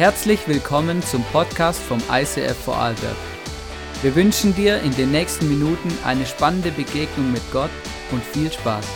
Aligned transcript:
Herzlich 0.00 0.48
willkommen 0.48 1.02
zum 1.02 1.22
Podcast 1.24 1.78
vom 1.78 1.98
ICF 2.10 2.56
Vorarlberg. 2.56 3.16
Wir 4.00 4.16
wünschen 4.16 4.54
dir 4.54 4.80
in 4.80 4.92
den 4.96 5.10
nächsten 5.10 5.46
Minuten 5.46 5.90
eine 6.06 6.24
spannende 6.24 6.70
Begegnung 6.70 7.30
mit 7.30 7.42
Gott 7.52 7.68
und 8.10 8.24
viel 8.24 8.50
Spaß. 8.50 8.86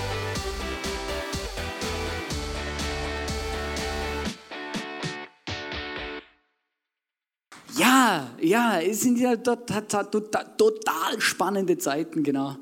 Ja, 7.77 8.31
ja, 8.41 8.81
es 8.81 9.03
sind 9.03 9.19
ja 9.19 9.37
total, 9.37 10.09
total 10.57 11.21
spannende 11.21 11.77
Zeiten, 11.77 12.23
genau. 12.23 12.57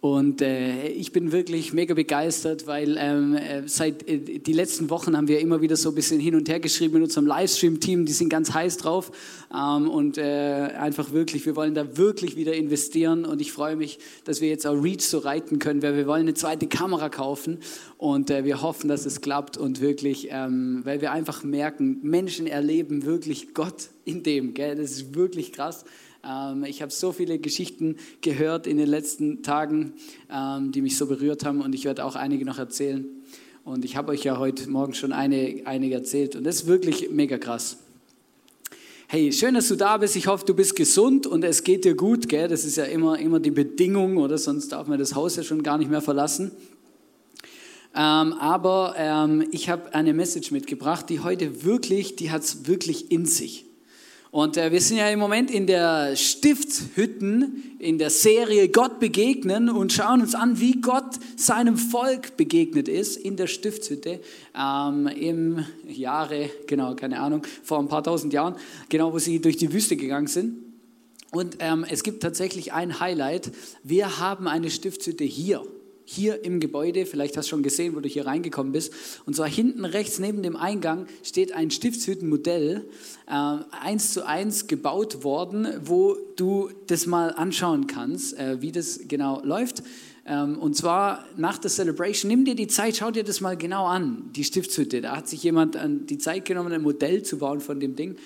Und 0.00 0.40
äh, 0.40 0.88
ich 0.88 1.12
bin 1.12 1.30
wirklich 1.30 1.74
mega 1.74 1.92
begeistert, 1.92 2.66
weil 2.66 2.96
ähm, 2.98 3.34
äh, 3.34 3.68
seit 3.68 4.08
äh, 4.08 4.18
die 4.18 4.52
letzten 4.54 4.88
Wochen 4.88 5.14
haben 5.14 5.28
wir 5.28 5.40
immer 5.40 5.60
wieder 5.60 5.76
so 5.76 5.90
ein 5.90 5.94
bisschen 5.94 6.18
hin 6.20 6.34
und 6.34 6.48
her 6.48 6.58
geschrieben 6.58 6.96
in 6.96 7.02
unserem 7.02 7.26
Livestream-Team. 7.26 8.06
Die 8.06 8.12
sind 8.14 8.30
ganz 8.30 8.54
heiß 8.54 8.78
drauf 8.78 9.12
ähm, 9.54 9.90
und 9.90 10.16
äh, 10.16 10.70
einfach 10.78 11.12
wirklich, 11.12 11.44
wir 11.44 11.54
wollen 11.54 11.74
da 11.74 11.98
wirklich 11.98 12.36
wieder 12.36 12.54
investieren. 12.54 13.26
Und 13.26 13.42
ich 13.42 13.52
freue 13.52 13.76
mich, 13.76 13.98
dass 14.24 14.40
wir 14.40 14.48
jetzt 14.48 14.66
auch 14.66 14.72
Reach 14.72 15.02
so 15.02 15.18
reiten 15.18 15.58
können, 15.58 15.82
weil 15.82 15.94
wir 15.94 16.06
wollen 16.06 16.22
eine 16.22 16.34
zweite 16.34 16.66
Kamera 16.66 17.10
kaufen 17.10 17.58
und 17.98 18.30
äh, 18.30 18.46
wir 18.46 18.62
hoffen, 18.62 18.88
dass 18.88 19.04
es 19.04 19.20
klappt 19.20 19.58
und 19.58 19.82
wirklich, 19.82 20.28
ähm, 20.30 20.80
weil 20.84 21.02
wir 21.02 21.12
einfach 21.12 21.44
merken, 21.44 21.98
Menschen 22.00 22.46
erleben 22.46 23.04
wirklich 23.04 23.52
Gott 23.52 23.90
in 24.06 24.22
dem. 24.22 24.54
Gell? 24.54 24.76
Das 24.76 24.92
ist 24.92 25.14
wirklich 25.14 25.52
krass. 25.52 25.84
Ähm, 26.24 26.64
ich 26.64 26.82
habe 26.82 26.92
so 26.92 27.12
viele 27.12 27.38
Geschichten 27.38 27.96
gehört 28.20 28.66
in 28.66 28.76
den 28.76 28.88
letzten 28.88 29.42
Tagen, 29.42 29.94
ähm, 30.30 30.72
die 30.72 30.82
mich 30.82 30.96
so 30.96 31.06
berührt 31.06 31.44
haben 31.44 31.60
und 31.60 31.74
ich 31.74 31.84
werde 31.84 32.04
auch 32.04 32.16
einige 32.16 32.44
noch 32.44 32.58
erzählen. 32.58 33.06
Und 33.64 33.84
ich 33.84 33.96
habe 33.96 34.12
euch 34.12 34.24
ja 34.24 34.38
heute 34.38 34.68
Morgen 34.68 34.94
schon 34.94 35.12
eine, 35.12 35.62
einige 35.64 35.94
erzählt 35.94 36.36
und 36.36 36.44
das 36.44 36.62
ist 36.62 36.66
wirklich 36.66 37.10
mega 37.10 37.38
krass. 37.38 37.78
Hey, 39.12 39.32
schön, 39.32 39.54
dass 39.54 39.66
du 39.66 39.74
da 39.74 39.96
bist. 39.96 40.14
Ich 40.14 40.28
hoffe, 40.28 40.44
du 40.46 40.54
bist 40.54 40.76
gesund 40.76 41.26
und 41.26 41.42
es 41.42 41.64
geht 41.64 41.84
dir 41.84 41.96
gut. 41.96 42.28
Gell? 42.28 42.46
Das 42.46 42.64
ist 42.64 42.76
ja 42.76 42.84
immer, 42.84 43.18
immer 43.18 43.40
die 43.40 43.50
Bedingung, 43.50 44.18
oder? 44.18 44.38
Sonst 44.38 44.68
darf 44.68 44.86
man 44.86 45.00
das 45.00 45.16
Haus 45.16 45.34
ja 45.34 45.42
schon 45.42 45.64
gar 45.64 45.78
nicht 45.78 45.90
mehr 45.90 46.00
verlassen. 46.00 46.52
Ähm, 47.92 48.32
aber 48.34 48.94
ähm, 48.96 49.48
ich 49.50 49.68
habe 49.68 49.92
eine 49.94 50.14
Message 50.14 50.52
mitgebracht, 50.52 51.10
die 51.10 51.18
heute 51.20 51.64
wirklich, 51.64 52.14
die 52.14 52.30
hat 52.30 52.42
es 52.42 52.68
wirklich 52.68 53.10
in 53.10 53.26
sich. 53.26 53.66
Und 54.30 54.56
äh, 54.56 54.70
wir 54.70 54.80
sind 54.80 54.98
ja 54.98 55.08
im 55.10 55.18
Moment 55.18 55.50
in 55.50 55.66
der 55.66 56.14
Stiftshütten, 56.14 57.76
in 57.80 57.98
der 57.98 58.10
Serie 58.10 58.68
Gott 58.68 59.00
begegnen 59.00 59.68
und 59.68 59.92
schauen 59.92 60.20
uns 60.20 60.36
an, 60.36 60.60
wie 60.60 60.80
Gott 60.80 61.16
seinem 61.36 61.76
Volk 61.76 62.36
begegnet 62.36 62.86
ist 62.86 63.16
in 63.16 63.36
der 63.36 63.48
Stiftshütte 63.48 64.20
ähm, 64.56 65.08
im 65.08 65.64
Jahre, 65.88 66.48
genau, 66.68 66.94
keine 66.94 67.18
Ahnung, 67.18 67.42
vor 67.64 67.80
ein 67.80 67.88
paar 67.88 68.04
tausend 68.04 68.32
Jahren, 68.32 68.54
genau, 68.88 69.12
wo 69.12 69.18
sie 69.18 69.40
durch 69.40 69.56
die 69.56 69.72
Wüste 69.72 69.96
gegangen 69.96 70.28
sind. 70.28 70.54
Und 71.32 71.56
ähm, 71.58 71.84
es 71.88 72.04
gibt 72.04 72.22
tatsächlich 72.22 72.72
ein 72.72 73.00
Highlight. 73.00 73.50
Wir 73.82 74.18
haben 74.18 74.46
eine 74.46 74.70
Stiftshütte 74.70 75.24
hier 75.24 75.64
hier 76.12 76.44
im 76.44 76.58
Gebäude, 76.58 77.06
vielleicht 77.06 77.36
hast 77.36 77.46
du 77.46 77.50
schon 77.50 77.62
gesehen, 77.62 77.94
wo 77.94 78.00
du 78.00 78.08
hier 78.08 78.26
reingekommen 78.26 78.72
bist. 78.72 78.92
Und 79.26 79.36
zwar 79.36 79.48
hinten 79.48 79.84
rechts 79.84 80.18
neben 80.18 80.42
dem 80.42 80.56
Eingang 80.56 81.06
steht 81.22 81.52
ein 81.52 81.70
Stiftshüttenmodell, 81.70 82.84
äh, 83.28 83.56
eins 83.70 84.12
zu 84.12 84.26
eins 84.26 84.66
gebaut 84.66 85.22
worden, 85.22 85.68
wo 85.84 86.16
du 86.34 86.70
das 86.88 87.06
mal 87.06 87.32
anschauen 87.34 87.86
kannst, 87.86 88.36
äh, 88.36 88.60
wie 88.60 88.72
das 88.72 89.02
genau 89.06 89.40
läuft. 89.44 89.84
Ähm, 90.26 90.58
und 90.58 90.76
zwar 90.76 91.26
nach 91.36 91.58
der 91.58 91.70
Celebration, 91.70 92.28
nimm 92.28 92.44
dir 92.44 92.56
die 92.56 92.66
Zeit, 92.66 92.96
schau 92.96 93.12
dir 93.12 93.22
das 93.22 93.40
mal 93.40 93.56
genau 93.56 93.86
an, 93.86 94.30
die 94.34 94.42
Stiftshütte. 94.42 95.00
Da 95.00 95.16
hat 95.16 95.28
sich 95.28 95.44
jemand 95.44 95.76
an 95.76 96.06
die 96.06 96.18
Zeit 96.18 96.44
genommen, 96.44 96.72
ein 96.72 96.82
Modell 96.82 97.22
zu 97.22 97.38
bauen 97.38 97.60
von 97.60 97.78
dem 97.78 97.94
Ding. 97.94 98.16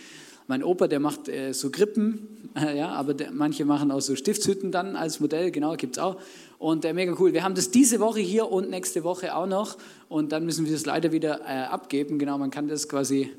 Mein 0.47 0.63
Opa, 0.63 0.89
der 0.89 1.01
macht 1.01 1.29
äh, 1.29 1.53
so 1.53 1.71
Grippen, 1.71 2.29
äh, 2.55 2.77
ja, 2.79 2.91
aber 2.91 3.15
der, 3.15 3.31
manche 3.31 3.65
machen 3.65 3.91
auch 3.91 4.01
so 4.01 4.15
Stiftshütten 4.15 4.71
dann 4.71 4.97
als 4.97 5.21
Modell, 5.21 5.51
genau, 5.51 5.75
gibt 5.77 5.97
es 5.97 6.03
auch. 6.03 6.17
Und 6.59 6.85
äh, 6.85 6.93
mega 6.93 7.15
cool. 7.19 7.33
Wir 7.33 7.43
haben 7.43 7.55
das 7.55 7.71
diese 7.71 8.01
Woche 8.01 8.21
hier 8.21 8.51
und 8.51 8.71
nächste 8.71 9.05
Woche 9.05 9.35
auch 9.35 9.47
noch. 9.47 9.77
Und 10.09 10.33
dann 10.33 10.45
müssen 10.45 10.67
wir 10.67 10.73
das 10.73 10.87
leider 10.87 11.13
wieder 11.13 11.41
äh, 11.41 11.65
abgeben. 11.65 12.19
Genau, 12.19 12.39
man 12.39 12.51
kann 12.51 12.69
das 12.69 12.89
quasi 12.89 13.31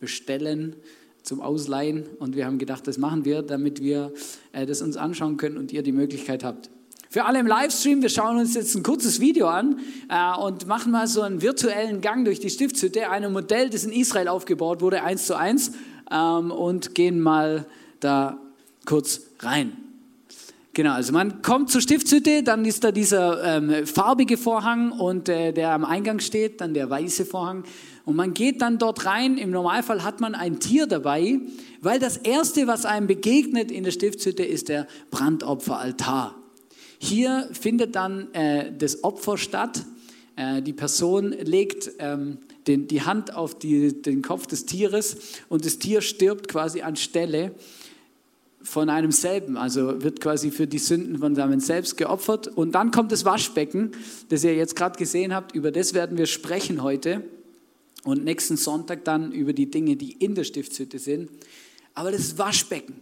bestellen 0.00 0.76
zum 1.22 1.40
Ausleihen. 1.40 2.06
Und 2.18 2.36
wir 2.36 2.46
haben 2.46 2.58
gedacht, 2.58 2.86
das 2.86 2.98
machen 2.98 3.24
wir, 3.24 3.42
damit 3.42 3.82
wir 3.82 4.12
äh, 4.52 4.66
das 4.66 4.82
uns 4.82 4.96
anschauen 4.96 5.36
können 5.36 5.58
und 5.58 5.72
ihr 5.72 5.82
die 5.82 5.92
Möglichkeit 5.92 6.44
habt. 6.44 6.70
Für 7.10 7.24
alle 7.24 7.38
im 7.38 7.46
Livestream, 7.46 8.02
wir 8.02 8.10
schauen 8.10 8.36
uns 8.36 8.54
jetzt 8.54 8.74
ein 8.74 8.82
kurzes 8.82 9.18
Video 9.18 9.48
an 9.48 9.78
äh, 10.10 10.38
und 10.38 10.66
machen 10.66 10.92
mal 10.92 11.06
so 11.06 11.22
einen 11.22 11.40
virtuellen 11.40 12.02
Gang 12.02 12.26
durch 12.26 12.38
die 12.38 12.50
Stiftshütte, 12.50 13.08
ein 13.08 13.32
Modell, 13.32 13.70
das 13.70 13.84
in 13.84 13.92
Israel 13.92 14.28
aufgebaut 14.28 14.82
wurde, 14.82 15.02
eins 15.02 15.24
zu 15.24 15.34
eins 15.34 15.72
ähm, 16.10 16.50
und 16.50 16.94
gehen 16.94 17.20
mal 17.20 17.66
da 18.00 18.38
kurz 18.84 19.22
rein. 19.40 19.76
Genau, 20.78 20.92
also 20.92 21.12
man 21.12 21.42
kommt 21.42 21.70
zur 21.70 21.80
Stiftshütte, 21.80 22.44
dann 22.44 22.64
ist 22.64 22.84
da 22.84 22.92
dieser 22.92 23.42
ähm, 23.42 23.84
farbige 23.84 24.36
Vorhang 24.36 24.92
und 24.92 25.28
äh, 25.28 25.52
der 25.52 25.72
am 25.72 25.84
Eingang 25.84 26.20
steht, 26.20 26.60
dann 26.60 26.72
der 26.72 26.88
weiße 26.88 27.24
Vorhang. 27.24 27.64
Und 28.04 28.14
man 28.14 28.32
geht 28.32 28.62
dann 28.62 28.78
dort 28.78 29.04
rein. 29.04 29.38
Im 29.38 29.50
Normalfall 29.50 30.04
hat 30.04 30.20
man 30.20 30.36
ein 30.36 30.60
Tier 30.60 30.86
dabei, 30.86 31.40
weil 31.80 31.98
das 31.98 32.16
Erste, 32.16 32.68
was 32.68 32.86
einem 32.86 33.08
begegnet 33.08 33.72
in 33.72 33.82
der 33.82 33.90
Stiftshütte, 33.90 34.44
ist 34.44 34.68
der 34.68 34.86
Brandopferaltar. 35.10 36.36
Hier 36.98 37.48
findet 37.52 37.96
dann 37.96 38.32
äh, 38.32 38.72
das 38.78 39.02
Opfer 39.02 39.36
statt. 39.36 39.84
Äh, 40.36 40.62
die 40.62 40.72
Person 40.72 41.32
legt 41.32 41.90
ähm, 41.98 42.38
den, 42.68 42.86
die 42.86 43.02
Hand 43.02 43.34
auf 43.34 43.58
die, 43.58 44.00
den 44.02 44.22
Kopf 44.22 44.46
des 44.46 44.66
Tieres 44.66 45.16
und 45.48 45.64
das 45.64 45.78
Tier 45.78 46.00
stirbt 46.02 46.48
quasi 46.48 46.82
anstelle 46.82 47.52
von 48.62 48.90
einem 48.90 49.12
selben, 49.12 49.56
also 49.56 50.02
wird 50.02 50.20
quasi 50.20 50.50
für 50.50 50.66
die 50.66 50.78
Sünden 50.78 51.18
von 51.18 51.34
seinem 51.34 51.60
Selbst 51.60 51.96
geopfert. 51.96 52.48
Und 52.48 52.72
dann 52.72 52.90
kommt 52.90 53.12
das 53.12 53.24
Waschbecken, 53.24 53.92
das 54.28 54.44
ihr 54.44 54.54
jetzt 54.54 54.76
gerade 54.76 54.98
gesehen 54.98 55.34
habt, 55.34 55.54
über 55.54 55.70
das 55.70 55.94
werden 55.94 56.18
wir 56.18 56.26
sprechen 56.26 56.82
heute 56.82 57.22
und 58.04 58.24
nächsten 58.24 58.56
Sonntag 58.56 59.04
dann 59.04 59.32
über 59.32 59.52
die 59.52 59.70
Dinge, 59.70 59.96
die 59.96 60.12
in 60.12 60.34
der 60.34 60.44
Stiftshütte 60.44 60.98
sind. 60.98 61.30
Aber 61.94 62.12
das 62.12 62.38
Waschbecken, 62.38 63.00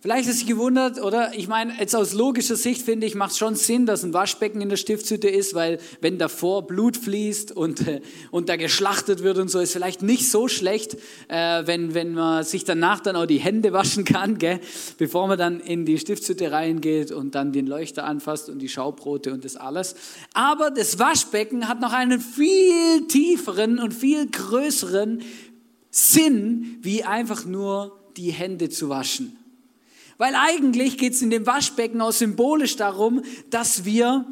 Vielleicht 0.00 0.28
ist 0.28 0.38
sich 0.38 0.46
gewundert, 0.46 1.02
oder? 1.02 1.32
Ich 1.34 1.48
meine, 1.48 1.72
jetzt 1.80 1.96
aus 1.96 2.12
logischer 2.12 2.56
Sicht 2.56 2.82
finde 2.82 3.06
ich, 3.06 3.14
macht 3.14 3.32
es 3.32 3.38
schon 3.38 3.54
Sinn, 3.54 3.86
dass 3.86 4.04
ein 4.04 4.12
Waschbecken 4.12 4.60
in 4.60 4.68
der 4.68 4.76
Stiftshütte 4.76 5.28
ist, 5.28 5.54
weil 5.54 5.78
wenn 6.02 6.18
davor 6.18 6.66
Blut 6.66 6.98
fließt 6.98 7.52
und, 7.52 7.88
äh, 7.88 8.02
und 8.30 8.50
da 8.50 8.56
geschlachtet 8.56 9.22
wird 9.22 9.38
und 9.38 9.48
so, 9.48 9.58
ist 9.58 9.72
vielleicht 9.72 10.02
nicht 10.02 10.30
so 10.30 10.48
schlecht, 10.48 10.98
äh, 11.28 11.66
wenn, 11.66 11.94
wenn 11.94 12.12
man 12.12 12.44
sich 12.44 12.64
danach 12.64 13.00
dann 13.00 13.16
auch 13.16 13.24
die 13.24 13.38
Hände 13.38 13.72
waschen 13.72 14.04
kann, 14.04 14.36
gell? 14.36 14.60
bevor 14.98 15.28
man 15.28 15.38
dann 15.38 15.60
in 15.60 15.86
die 15.86 15.98
Stiftshütte 15.98 16.52
reingeht 16.52 17.10
und 17.10 17.34
dann 17.34 17.52
den 17.52 17.66
Leuchter 17.66 18.04
anfasst 18.04 18.50
und 18.50 18.58
die 18.58 18.68
Schaubrote 18.68 19.32
und 19.32 19.46
das 19.46 19.56
alles. 19.56 19.96
Aber 20.34 20.70
das 20.70 20.98
Waschbecken 20.98 21.68
hat 21.68 21.80
noch 21.80 21.94
einen 21.94 22.20
viel 22.20 23.06
tieferen 23.08 23.78
und 23.78 23.94
viel 23.94 24.26
größeren 24.30 25.22
Sinn, 25.90 26.76
wie 26.82 27.02
einfach 27.04 27.46
nur 27.46 27.98
die 28.18 28.30
Hände 28.30 28.68
zu 28.68 28.90
waschen. 28.90 29.38
Weil 30.18 30.34
eigentlich 30.34 30.96
geht 30.98 31.12
es 31.12 31.22
in 31.22 31.30
dem 31.30 31.46
Waschbecken 31.46 32.00
auch 32.00 32.12
symbolisch 32.12 32.76
darum, 32.76 33.22
dass 33.50 33.84
wir 33.84 34.24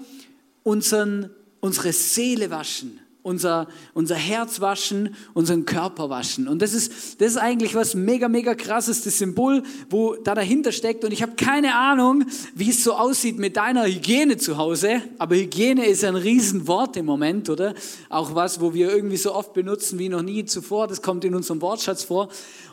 unseren, 0.62 1.30
unsere 1.60 1.92
Seele 1.92 2.50
waschen, 2.50 3.00
unser, 3.22 3.68
unser 3.92 4.14
Herz 4.14 4.60
waschen, 4.60 5.14
unseren 5.34 5.66
Körper 5.66 6.08
waschen. 6.08 6.48
Und 6.48 6.62
das 6.62 6.72
ist, 6.72 7.20
das 7.20 7.32
ist 7.32 7.36
eigentlich 7.36 7.74
was 7.74 7.94
mega, 7.94 8.28
mega 8.28 8.54
krasses, 8.54 9.02
das 9.02 9.18
Symbol, 9.18 9.62
wo 9.90 10.14
da 10.14 10.34
dahinter 10.34 10.72
steckt. 10.72 11.04
Und 11.04 11.12
ich 11.12 11.22
habe 11.22 11.32
keine 11.36 11.74
Ahnung, 11.74 12.24
wie 12.54 12.70
es 12.70 12.82
so 12.82 12.94
aussieht 12.94 13.38
mit 13.38 13.56
deiner 13.56 13.84
Hygiene 13.84 14.38
zu 14.38 14.56
Hause. 14.56 15.02
Aber 15.18 15.36
Hygiene 15.36 15.86
ist 15.86 16.04
ein 16.04 16.16
Riesenwort 16.16 16.96
im 16.96 17.06
Moment, 17.06 17.50
oder? 17.50 17.74
Auch 18.08 18.34
was, 18.34 18.60
wo 18.60 18.72
wir 18.72 18.90
irgendwie 18.90 19.18
so 19.18 19.34
oft 19.34 19.52
benutzen 19.52 19.98
wie 19.98 20.08
noch 20.08 20.22
nie 20.22 20.46
zuvor. 20.46 20.86
Das 20.86 21.02
kommt 21.02 21.24
in 21.26 21.34
unserem 21.34 21.60
Wortschatz 21.60 22.04
vor. 22.04 22.28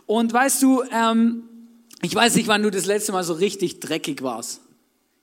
Und 0.06 0.34
weißt 0.34 0.64
du, 0.64 0.84
ähm, 0.92 1.44
ich 2.02 2.16
weiß 2.16 2.36
nicht, 2.36 2.48
wann 2.48 2.64
du 2.64 2.72
das 2.72 2.86
letzte 2.86 3.12
Mal 3.12 3.24
so 3.24 3.34
richtig 3.34 3.80
dreckig 3.80 4.22
warst. 4.22 4.62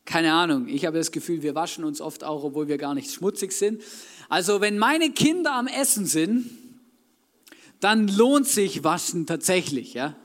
Keine 0.05 0.33
Ahnung. 0.33 0.69
Ich 0.69 0.87
habe 0.87 0.97
das 0.97 1.13
Gefühl, 1.13 1.43
wir 1.43 1.55
waschen 1.55 1.85
uns 1.85 2.01
oft 2.01 2.25
auch, 2.25 2.45
obwohl 2.45 2.69
wir 2.69 2.79
gar 2.79 2.95
nicht 2.95 3.13
schmutzig 3.13 3.53
sind. 3.53 3.83
Also 4.29 4.61
wenn 4.61 4.79
meine 4.79 5.11
Kinder 5.11 5.53
am 5.53 5.67
Essen 5.67 6.07
sind, 6.07 6.51
dann 7.81 8.09
lohnt 8.09 8.49
sich 8.49 8.85
Waschen 8.85 9.27
tatsächlich, 9.27 9.95
ja. 9.95 10.17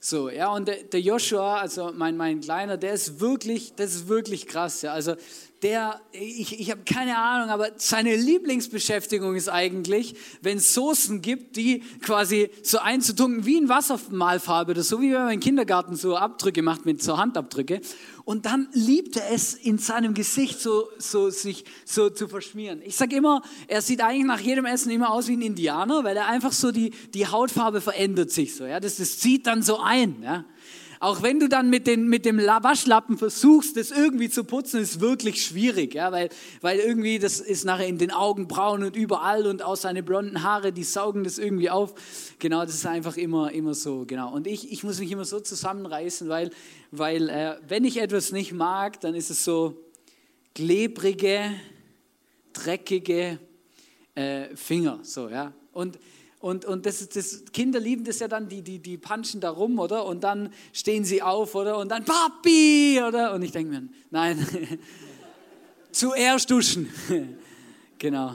So, 0.00 0.28
ja, 0.28 0.52
und 0.52 0.68
der, 0.68 1.00
Joshua, 1.00 1.58
also 1.60 1.90
mein, 1.94 2.16
mein 2.16 2.40
Kleiner, 2.40 2.76
der 2.76 2.92
ist 2.92 3.20
wirklich, 3.20 3.74
das 3.74 3.94
ist 3.94 4.08
wirklich 4.08 4.46
krass, 4.46 4.82
ja. 4.82 4.92
Also 4.92 5.16
der, 5.64 5.98
ich, 6.12 6.60
ich 6.60 6.70
habe 6.70 6.82
keine 6.84 7.16
Ahnung, 7.16 7.48
aber 7.48 7.70
seine 7.76 8.14
Lieblingsbeschäftigung 8.14 9.34
ist 9.34 9.48
eigentlich, 9.48 10.14
wenn 10.42 10.58
es 10.58 10.74
Soßen 10.74 11.22
gibt, 11.22 11.56
die 11.56 11.80
quasi 12.02 12.50
so 12.62 12.78
einzutunken 12.78 13.46
wie 13.46 13.56
in 13.56 13.70
Wassermalfarbe 13.70 14.72
oder 14.72 14.82
so 14.82 15.00
wie 15.00 15.12
wenn 15.12 15.22
man 15.22 15.32
im 15.32 15.40
Kindergarten 15.40 15.96
so 15.96 16.16
Abdrücke 16.16 16.60
macht 16.60 16.84
mit 16.84 17.02
so 17.02 17.16
Handabdrücke. 17.16 17.80
Und 18.26 18.44
dann 18.44 18.68
liebt 18.72 19.16
er 19.16 19.32
es, 19.32 19.54
in 19.54 19.78
seinem 19.78 20.12
Gesicht 20.12 20.60
so, 20.60 20.88
so 20.98 21.30
sich 21.30 21.64
so 21.86 22.10
zu 22.10 22.28
verschmieren. 22.28 22.82
Ich 22.82 22.96
sage 22.96 23.16
immer, 23.16 23.40
er 23.66 23.80
sieht 23.80 24.02
eigentlich 24.02 24.26
nach 24.26 24.40
jedem 24.40 24.66
Essen 24.66 24.90
immer 24.90 25.10
aus 25.10 25.28
wie 25.28 25.36
ein 25.36 25.42
Indianer, 25.42 26.04
weil 26.04 26.16
er 26.16 26.26
einfach 26.26 26.52
so 26.52 26.72
die, 26.72 26.90
die 27.14 27.26
Hautfarbe 27.26 27.80
verändert 27.80 28.30
sich 28.30 28.54
so. 28.54 28.66
Ja? 28.66 28.80
Das, 28.80 28.96
das 28.96 29.18
zieht 29.18 29.46
dann 29.46 29.62
so 29.62 29.78
ein. 29.78 30.22
Ja? 30.22 30.44
Auch 31.04 31.20
wenn 31.20 31.38
du 31.38 31.50
dann 31.50 31.68
mit, 31.68 31.86
den, 31.86 32.08
mit 32.08 32.24
dem 32.24 32.38
Waschlappen 32.38 33.18
versuchst, 33.18 33.76
das 33.76 33.90
irgendwie 33.90 34.30
zu 34.30 34.42
putzen, 34.42 34.80
ist 34.80 35.00
wirklich 35.00 35.44
schwierig, 35.44 35.92
ja, 35.92 36.10
weil, 36.12 36.30
weil 36.62 36.78
irgendwie 36.78 37.18
das 37.18 37.40
ist 37.40 37.66
nachher 37.66 37.86
in 37.86 37.98
den 37.98 38.10
Augenbrauen 38.10 38.82
und 38.82 38.96
überall 38.96 39.46
und 39.46 39.60
aus 39.60 39.82
seine 39.82 40.02
blonden 40.02 40.42
Haare, 40.42 40.72
die 40.72 40.82
saugen 40.82 41.22
das 41.22 41.36
irgendwie 41.36 41.68
auf. 41.68 41.94
Genau, 42.38 42.64
das 42.64 42.76
ist 42.76 42.86
einfach 42.86 43.18
immer, 43.18 43.52
immer 43.52 43.74
so, 43.74 44.06
genau. 44.06 44.32
Und 44.32 44.46
ich, 44.46 44.72
ich 44.72 44.82
muss 44.82 44.98
mich 44.98 45.12
immer 45.12 45.26
so 45.26 45.40
zusammenreißen, 45.40 46.30
weil, 46.30 46.48
weil 46.90 47.28
äh, 47.28 47.56
wenn 47.68 47.84
ich 47.84 48.00
etwas 48.00 48.32
nicht 48.32 48.54
mag, 48.54 48.98
dann 49.00 49.14
ist 49.14 49.28
es 49.28 49.44
so 49.44 49.76
klebrige, 50.54 51.50
dreckige 52.54 53.38
äh, 54.14 54.56
Finger, 54.56 55.00
so, 55.02 55.28
ja. 55.28 55.52
Und 55.70 55.98
und, 56.44 56.66
und 56.66 56.84
das, 56.84 57.08
das, 57.08 57.42
Kinder 57.54 57.80
lieben 57.80 58.04
das 58.04 58.18
ja 58.18 58.28
dann, 58.28 58.50
die, 58.50 58.60
die, 58.60 58.78
die 58.78 58.98
punchen 58.98 59.40
da 59.40 59.48
rum, 59.48 59.78
oder? 59.78 60.04
Und 60.04 60.24
dann 60.24 60.52
stehen 60.74 61.02
sie 61.02 61.22
auf, 61.22 61.54
oder? 61.54 61.78
Und 61.78 61.88
dann 61.88 62.04
Papi, 62.04 63.00
oder? 63.00 63.32
Und 63.32 63.40
ich 63.40 63.50
denke 63.50 63.72
mir, 63.72 63.88
nein, 64.10 64.46
zuerst 65.90 66.50
duschen. 66.50 66.90
genau. 67.98 68.34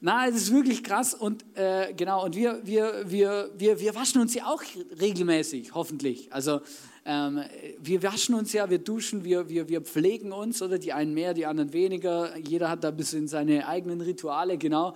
Na, 0.00 0.26
es 0.26 0.36
ist 0.36 0.54
wirklich 0.54 0.82
krass 0.82 1.12
und 1.12 1.44
äh, 1.54 1.92
genau, 1.94 2.24
und 2.24 2.34
wir, 2.34 2.60
wir, 2.64 3.04
wir, 3.10 3.50
wir, 3.58 3.78
wir 3.78 3.94
waschen 3.94 4.22
uns 4.22 4.32
ja 4.32 4.46
auch 4.46 4.62
regelmäßig, 4.98 5.74
hoffentlich. 5.74 6.32
Also 6.32 6.62
ähm, 7.04 7.42
wir 7.78 8.02
waschen 8.02 8.34
uns 8.34 8.54
ja, 8.54 8.70
wir 8.70 8.78
duschen, 8.78 9.22
wir, 9.22 9.50
wir, 9.50 9.68
wir 9.68 9.82
pflegen 9.82 10.32
uns, 10.32 10.62
oder 10.62 10.78
die 10.78 10.94
einen 10.94 11.12
mehr, 11.12 11.34
die 11.34 11.44
anderen 11.44 11.74
weniger. 11.74 12.38
Jeder 12.38 12.70
hat 12.70 12.84
da 12.84 12.88
ein 12.88 12.96
bisschen 12.96 13.28
seine 13.28 13.68
eigenen 13.68 14.00
Rituale, 14.00 14.56
genau. 14.56 14.94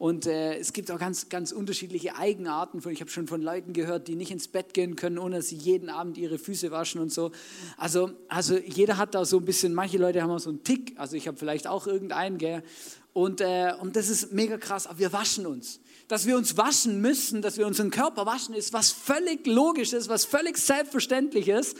Und 0.00 0.24
äh, 0.24 0.56
es 0.56 0.72
gibt 0.72 0.90
auch 0.90 0.98
ganz, 0.98 1.28
ganz 1.28 1.52
unterschiedliche 1.52 2.16
Eigenarten. 2.16 2.80
Von, 2.80 2.90
ich 2.90 3.02
habe 3.02 3.10
schon 3.10 3.26
von 3.26 3.42
Leuten 3.42 3.74
gehört, 3.74 4.08
die 4.08 4.16
nicht 4.16 4.30
ins 4.30 4.48
Bett 4.48 4.72
gehen 4.72 4.96
können, 4.96 5.18
ohne 5.18 5.36
dass 5.36 5.50
sie 5.50 5.56
jeden 5.56 5.90
Abend 5.90 6.16
ihre 6.16 6.38
Füße 6.38 6.70
waschen 6.70 7.02
und 7.02 7.12
so. 7.12 7.32
Also, 7.76 8.10
also 8.28 8.56
jeder 8.56 8.96
hat 8.96 9.14
da 9.14 9.26
so 9.26 9.36
ein 9.36 9.44
bisschen, 9.44 9.74
manche 9.74 9.98
Leute 9.98 10.22
haben 10.22 10.30
auch 10.30 10.38
so 10.38 10.48
einen 10.48 10.64
Tick. 10.64 10.94
Also 10.96 11.16
ich 11.16 11.28
habe 11.28 11.36
vielleicht 11.36 11.66
auch 11.66 11.86
irgendeinen, 11.86 12.38
gell? 12.38 12.62
Und, 13.12 13.42
äh, 13.42 13.74
und 13.78 13.94
das 13.94 14.08
ist 14.08 14.32
mega 14.32 14.56
krass, 14.56 14.86
aber 14.86 15.00
wir 15.00 15.12
waschen 15.12 15.44
uns. 15.44 15.80
Dass 16.08 16.24
wir 16.26 16.38
uns 16.38 16.56
waschen 16.56 17.02
müssen, 17.02 17.42
dass 17.42 17.58
wir 17.58 17.66
unseren 17.66 17.90
Körper 17.90 18.24
waschen, 18.24 18.54
ist 18.54 18.72
was 18.72 18.92
völlig 18.92 19.46
Logisches, 19.46 20.08
was 20.08 20.24
völlig 20.24 20.56
Selbstverständliches. 20.56 21.74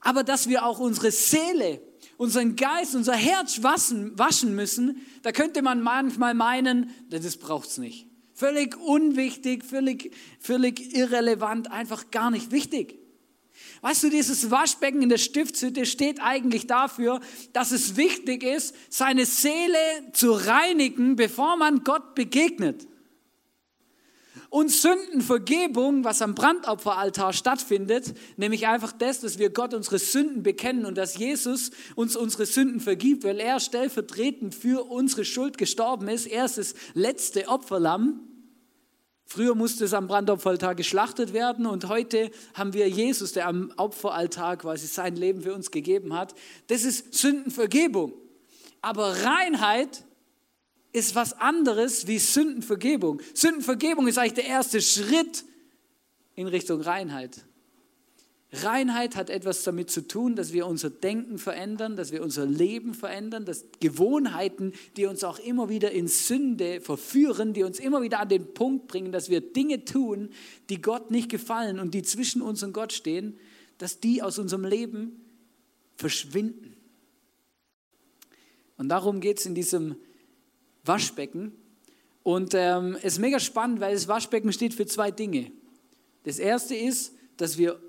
Aber 0.00 0.24
dass 0.24 0.48
wir 0.48 0.66
auch 0.66 0.80
unsere 0.80 1.12
Seele 1.12 1.80
unseren 2.20 2.54
Geist, 2.54 2.94
unser 2.94 3.14
Herz 3.14 3.62
waschen, 3.62 4.54
müssen, 4.54 5.06
da 5.22 5.32
könnte 5.32 5.62
man 5.62 5.80
manchmal 5.80 6.34
meinen, 6.34 6.90
das 7.08 7.38
braucht 7.38 7.70
es 7.70 7.78
nicht. 7.78 8.08
Völlig 8.34 8.76
unwichtig, 8.76 9.64
völlig, 9.64 10.12
völlig 10.38 10.94
irrelevant, 10.94 11.72
einfach 11.72 12.10
gar 12.10 12.30
nicht 12.30 12.52
wichtig. 12.52 12.98
Weißt 13.80 14.02
du, 14.02 14.10
dieses 14.10 14.50
Waschbecken 14.50 15.00
in 15.00 15.08
der 15.08 15.16
Stiftshütte 15.16 15.86
steht 15.86 16.20
eigentlich 16.20 16.66
dafür, 16.66 17.20
dass 17.54 17.70
es 17.70 17.96
wichtig 17.96 18.42
ist, 18.42 18.74
seine 18.90 19.24
Seele 19.24 19.78
zu 20.12 20.32
reinigen, 20.32 21.16
bevor 21.16 21.56
man 21.56 21.84
Gott 21.84 22.14
begegnet. 22.14 22.86
Und 24.50 24.72
Sündenvergebung, 24.72 26.02
was 26.02 26.22
am 26.22 26.34
Brandopferaltar 26.34 27.32
stattfindet, 27.32 28.14
nämlich 28.36 28.66
einfach 28.66 28.90
das, 28.90 29.20
dass 29.20 29.38
wir 29.38 29.50
Gott 29.50 29.74
unsere 29.74 30.00
Sünden 30.00 30.42
bekennen 30.42 30.86
und 30.86 30.98
dass 30.98 31.16
Jesus 31.16 31.70
uns 31.94 32.16
unsere 32.16 32.46
Sünden 32.46 32.80
vergibt, 32.80 33.22
weil 33.22 33.38
er 33.38 33.60
stellvertretend 33.60 34.56
für 34.56 34.90
unsere 34.90 35.24
Schuld 35.24 35.56
gestorben 35.56 36.08
ist. 36.08 36.26
Er 36.26 36.46
ist 36.46 36.58
das 36.58 36.74
letzte 36.94 37.46
Opferlamm. 37.46 38.22
Früher 39.24 39.54
musste 39.54 39.84
es 39.84 39.94
am 39.94 40.08
Brandopferaltar 40.08 40.74
geschlachtet 40.74 41.32
werden 41.32 41.64
und 41.64 41.88
heute 41.88 42.32
haben 42.54 42.72
wir 42.72 42.88
Jesus, 42.88 43.32
der 43.32 43.46
am 43.46 43.72
Opferaltar 43.76 44.56
quasi 44.56 44.88
sein 44.88 45.14
Leben 45.14 45.42
für 45.42 45.54
uns 45.54 45.70
gegeben 45.70 46.12
hat. 46.12 46.34
Das 46.66 46.82
ist 46.82 47.14
Sündenvergebung. 47.14 48.12
Aber 48.82 49.14
Reinheit 49.22 50.04
ist 50.92 51.14
was 51.14 51.32
anderes 51.34 52.06
wie 52.06 52.18
Sündenvergebung. 52.18 53.20
Sündenvergebung 53.34 54.08
ist 54.08 54.18
eigentlich 54.18 54.34
der 54.34 54.46
erste 54.46 54.80
Schritt 54.80 55.44
in 56.34 56.46
Richtung 56.46 56.80
Reinheit. 56.80 57.44
Reinheit 58.52 59.14
hat 59.14 59.30
etwas 59.30 59.62
damit 59.62 59.90
zu 59.90 60.08
tun, 60.08 60.34
dass 60.34 60.52
wir 60.52 60.66
unser 60.66 60.90
Denken 60.90 61.38
verändern, 61.38 61.94
dass 61.94 62.10
wir 62.10 62.20
unser 62.20 62.46
Leben 62.46 62.94
verändern, 62.94 63.44
dass 63.44 63.64
Gewohnheiten, 63.78 64.72
die 64.96 65.06
uns 65.06 65.22
auch 65.22 65.38
immer 65.38 65.68
wieder 65.68 65.92
in 65.92 66.08
Sünde 66.08 66.80
verführen, 66.80 67.52
die 67.52 67.62
uns 67.62 67.78
immer 67.78 68.02
wieder 68.02 68.18
an 68.18 68.28
den 68.28 68.52
Punkt 68.52 68.88
bringen, 68.88 69.12
dass 69.12 69.30
wir 69.30 69.40
Dinge 69.40 69.84
tun, 69.84 70.30
die 70.68 70.80
Gott 70.80 71.12
nicht 71.12 71.28
gefallen 71.28 71.78
und 71.78 71.94
die 71.94 72.02
zwischen 72.02 72.42
uns 72.42 72.64
und 72.64 72.72
Gott 72.72 72.92
stehen, 72.92 73.38
dass 73.78 74.00
die 74.00 74.20
aus 74.20 74.38
unserem 74.40 74.64
Leben 74.64 75.24
verschwinden. 75.94 76.74
Und 78.78 78.88
darum 78.88 79.20
geht 79.20 79.38
es 79.38 79.46
in 79.46 79.54
diesem 79.54 79.94
Waschbecken. 80.84 81.52
Und 82.22 82.54
ähm, 82.54 82.96
es 82.96 83.14
ist 83.14 83.18
mega 83.18 83.40
spannend, 83.40 83.80
weil 83.80 83.94
das 83.94 84.08
Waschbecken 84.08 84.52
steht 84.52 84.74
für 84.74 84.86
zwei 84.86 85.10
Dinge. 85.10 85.50
Das 86.24 86.38
erste 86.38 86.74
ist, 86.74 87.14
dass 87.36 87.56
wir 87.56 87.80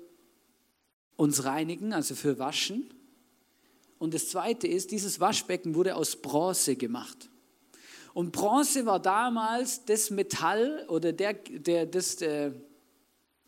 uns 1.16 1.44
reinigen, 1.44 1.92
also 1.92 2.14
für 2.14 2.38
Waschen. 2.38 2.92
Und 3.98 4.14
das 4.14 4.30
zweite 4.30 4.66
ist, 4.66 4.90
dieses 4.90 5.20
Waschbecken 5.20 5.74
wurde 5.74 5.94
aus 5.94 6.16
Bronze 6.16 6.76
gemacht. 6.76 7.30
Und 8.14 8.32
Bronze 8.32 8.84
war 8.84 9.00
damals 9.00 9.84
das 9.84 10.10
Metall 10.10 10.84
oder 10.88 11.12
der, 11.12 11.34
der, 11.34 11.86
das 11.86 12.20
äh, 12.20 12.52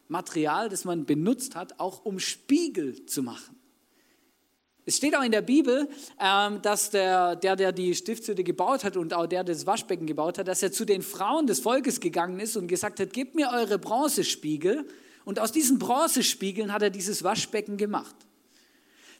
Material, 0.08 0.69
das 0.69 0.85
man 0.85 1.05
benutzt 1.05 1.55
hat, 1.55 1.81
auch 1.81 2.05
um 2.05 2.19
Spiegel 2.19 3.05
zu 3.06 3.23
machen. 3.23 3.54
Es 4.87 4.99
steht 4.99 5.17
auch 5.17 5.23
in 5.23 5.33
der 5.33 5.43
Bibel, 5.43 5.89
ähm, 6.21 6.61
dass 6.61 6.91
der, 6.91 7.37
der, 7.37 7.57
der 7.57 7.73
die 7.73 7.95
Stiftshütte 7.95 8.45
gebaut 8.45 8.85
hat 8.85 8.97
und 8.97 9.15
auch 9.15 9.27
der, 9.27 9.43
der 9.43 9.55
das 9.55 9.67
Waschbecken 9.67 10.07
gebaut 10.07 10.39
hat, 10.39 10.47
dass 10.47 10.63
er 10.63 10.73
zu 10.73 10.85
den 10.85 11.01
Frauen 11.01 11.47
des 11.47 11.61
Volkes 11.61 12.01
gegangen 12.01 12.39
ist 12.39 12.57
und 12.57 12.69
gesagt 12.69 13.01
hat, 13.01 13.13
gebt 13.13 13.35
mir 13.35 13.51
eure 13.51 13.79
Bronzespiegel. 13.79 14.87
Und 15.25 15.41
aus 15.41 15.53
diesen 15.53 15.79
Bronzespiegeln 15.79 16.71
hat 16.71 16.83
er 16.83 16.91
dieses 16.91 17.25
Waschbecken 17.25 17.79
gemacht. 17.79 18.15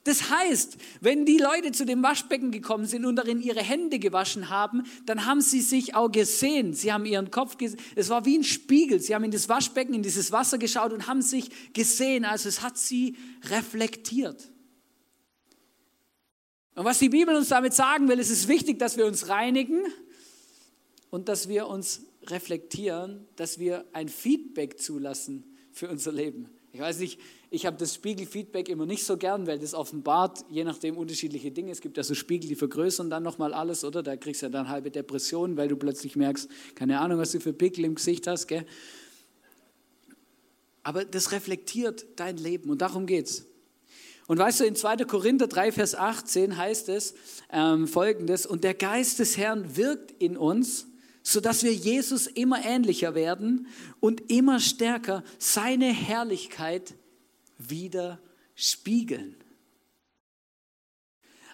Das 0.05 0.29
heißt, 0.29 0.77
wenn 1.01 1.25
die 1.25 1.39
Leute 1.39 1.73
zu 1.73 1.87
dem 1.87 2.03
Waschbecken 2.03 2.51
gekommen 2.51 2.85
sind 2.85 3.07
und 3.07 3.17
darin 3.17 3.41
ihre 3.41 3.63
Hände 3.63 3.99
gewaschen 3.99 4.51
haben, 4.51 4.83
dann 5.07 5.25
haben 5.25 5.41
sie 5.41 5.63
sich 5.63 5.95
auch 5.95 6.13
gesehen. 6.13 6.75
Sie 6.75 6.93
haben 6.93 7.07
ihren 7.07 7.31
Kopf 7.31 7.57
gesehen. 7.57 7.81
Es 7.97 8.11
war 8.11 8.27
wie 8.27 8.37
ein 8.37 8.45
Spiegel. 8.45 9.01
Sie 9.01 9.15
haben 9.15 9.25
in 9.25 9.31
das 9.31 9.49
Waschbecken, 9.49 9.95
in 9.95 10.03
dieses 10.03 10.31
Wasser 10.31 10.59
geschaut 10.59 10.93
und 10.93 11.07
haben 11.07 11.23
sich 11.23 11.49
gesehen. 11.73 12.27
Also 12.27 12.51
es 12.51 12.61
hat 12.61 12.77
sie 12.77 13.17
reflektiert. 13.49 14.51
Und 16.75 16.85
was 16.85 16.99
die 16.99 17.09
Bibel 17.09 17.35
uns 17.37 17.49
damit 17.49 17.73
sagen 17.73 18.09
will, 18.09 18.19
ist 18.19 18.31
es 18.31 18.49
wichtig, 18.49 18.79
dass 18.79 18.97
wir 18.97 19.07
uns 19.07 19.29
reinigen 19.29 19.85
und 21.11 21.29
dass 21.29 21.49
wir 21.49 21.69
uns 21.69 22.03
reflektieren, 22.27 23.27
dass 23.37 23.59
wir 23.59 23.85
ein 23.93 24.09
Feedback 24.09 24.81
zulassen 24.81 25.45
für 25.73 25.89
unser 25.89 26.11
Leben. 26.11 26.49
Ich 26.73 26.81
weiß 26.81 26.99
nicht, 26.99 27.21
ich 27.51 27.67
habe 27.67 27.77
das 27.77 27.95
Spiegelfeedback 27.95 28.69
immer 28.69 28.85
nicht 28.85 29.05
so 29.05 29.17
gern, 29.17 29.47
weil 29.47 29.61
das 29.61 29.75
offenbart 29.75 30.45
je 30.51 30.65
nachdem 30.65 30.97
unterschiedliche 30.97 31.53
Dinge. 31.53 31.71
Es 31.71 31.81
gibt 31.81 31.97
ja 31.97 32.03
so 32.03 32.15
Spiegel, 32.15 32.49
die 32.49 32.57
vergrößern 32.57 33.11
dann 33.11 33.23
nochmal 33.23 33.55
alles, 33.55 33.85
oder? 33.85 34.03
Da 34.03 34.17
kriegst 34.17 34.43
du 34.43 34.47
ja 34.47 34.51
dann 34.51 34.69
halbe 34.69 34.91
Depressionen, 34.91 35.57
weil 35.57 35.69
du 35.69 35.77
plötzlich 35.77 36.17
merkst, 36.17 36.49
keine 36.75 36.99
Ahnung, 36.99 37.21
was 37.21 37.31
du 37.31 37.39
für 37.39 37.53
Pickel 37.53 37.85
im 37.85 37.95
Gesicht 37.95 38.27
hast, 38.27 38.49
gell? 38.49 38.67
Aber 40.83 41.05
das 41.05 41.31
reflektiert 41.31 42.05
dein 42.17 42.37
Leben 42.39 42.71
und 42.71 42.83
darum 42.83 43.07
geht's. 43.07 43.47
Und 44.27 44.39
weißt 44.39 44.61
du, 44.61 44.65
in 44.65 44.75
2. 44.75 44.97
Korinther 45.05 45.47
3, 45.47 45.73
Vers 45.73 45.95
18 45.95 46.57
heißt 46.57 46.89
es 46.89 47.15
ähm, 47.51 47.87
folgendes, 47.87 48.47
und 48.47 48.65
der 48.65 48.75
Geist 48.75 49.19
des 49.19 49.37
Herrn 49.37 49.77
wirkt 49.77 50.13
in 50.13 50.37
uns, 50.37 50.87
sodass 51.23 51.63
wir 51.63 51.75
Jesus 51.75 52.27
immer 52.27 52.65
ähnlicher 52.65 53.15
werden 53.15 53.67
und 54.01 54.31
immer 54.31 54.61
stärker 54.61 55.25
seine 55.39 55.93
Herrlichkeit 55.93 56.95
wieder 57.59 58.19
spiegeln. 58.55 59.37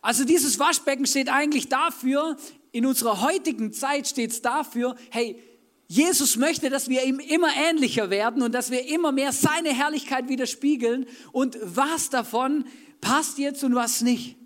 Also 0.03 0.25
dieses 0.25 0.59
Waschbecken 0.59 1.07
steht 1.07 1.29
eigentlich 1.29 1.69
dafür, 1.69 2.37
in 2.73 2.87
unserer 2.87 3.21
heutigen 3.21 3.73
Zeit 3.73 4.07
steht 4.07 4.31
es 4.31 4.43
dafür, 4.43 4.95
hey, 5.11 5.43
Jesus 5.91 6.37
möchte, 6.37 6.71
dass 6.71 6.89
wir 6.89 7.03
ihm 7.03 7.19
immer 7.19 7.49
ähnlicher 7.69 8.11
werden 8.11 8.45
und 8.45 8.53
dass 8.53 8.71
wir 8.71 8.87
immer 8.87 9.11
mehr 9.11 9.33
seine 9.33 9.71
Herrlichkeit 9.71 10.29
widerspiegeln. 10.29 11.05
Und 11.33 11.59
was 11.65 12.11
davon 12.11 12.65
passt 13.01 13.39
jetzt 13.39 13.65
und 13.65 13.75
was 13.75 14.01
nicht. 14.01 14.37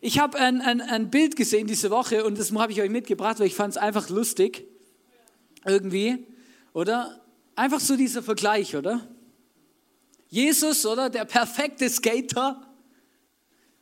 Ich 0.00 0.20
habe 0.20 0.38
ein, 0.38 0.60
ein, 0.60 0.80
ein 0.80 1.10
Bild 1.10 1.34
gesehen 1.34 1.66
diese 1.66 1.90
Woche 1.90 2.24
und 2.24 2.38
das 2.38 2.52
habe 2.52 2.70
ich 2.70 2.80
euch 2.80 2.88
mitgebracht, 2.88 3.40
weil 3.40 3.48
ich 3.48 3.56
fand 3.56 3.72
es 3.72 3.78
einfach 3.78 4.10
lustig. 4.10 4.64
Irgendwie, 5.64 6.24
oder? 6.72 7.20
Einfach 7.56 7.80
so 7.80 7.96
dieser 7.96 8.22
Vergleich, 8.22 8.76
oder? 8.76 9.08
Jesus, 10.28 10.86
oder? 10.86 11.10
Der 11.10 11.24
perfekte 11.24 11.90
Skater. 11.90 12.64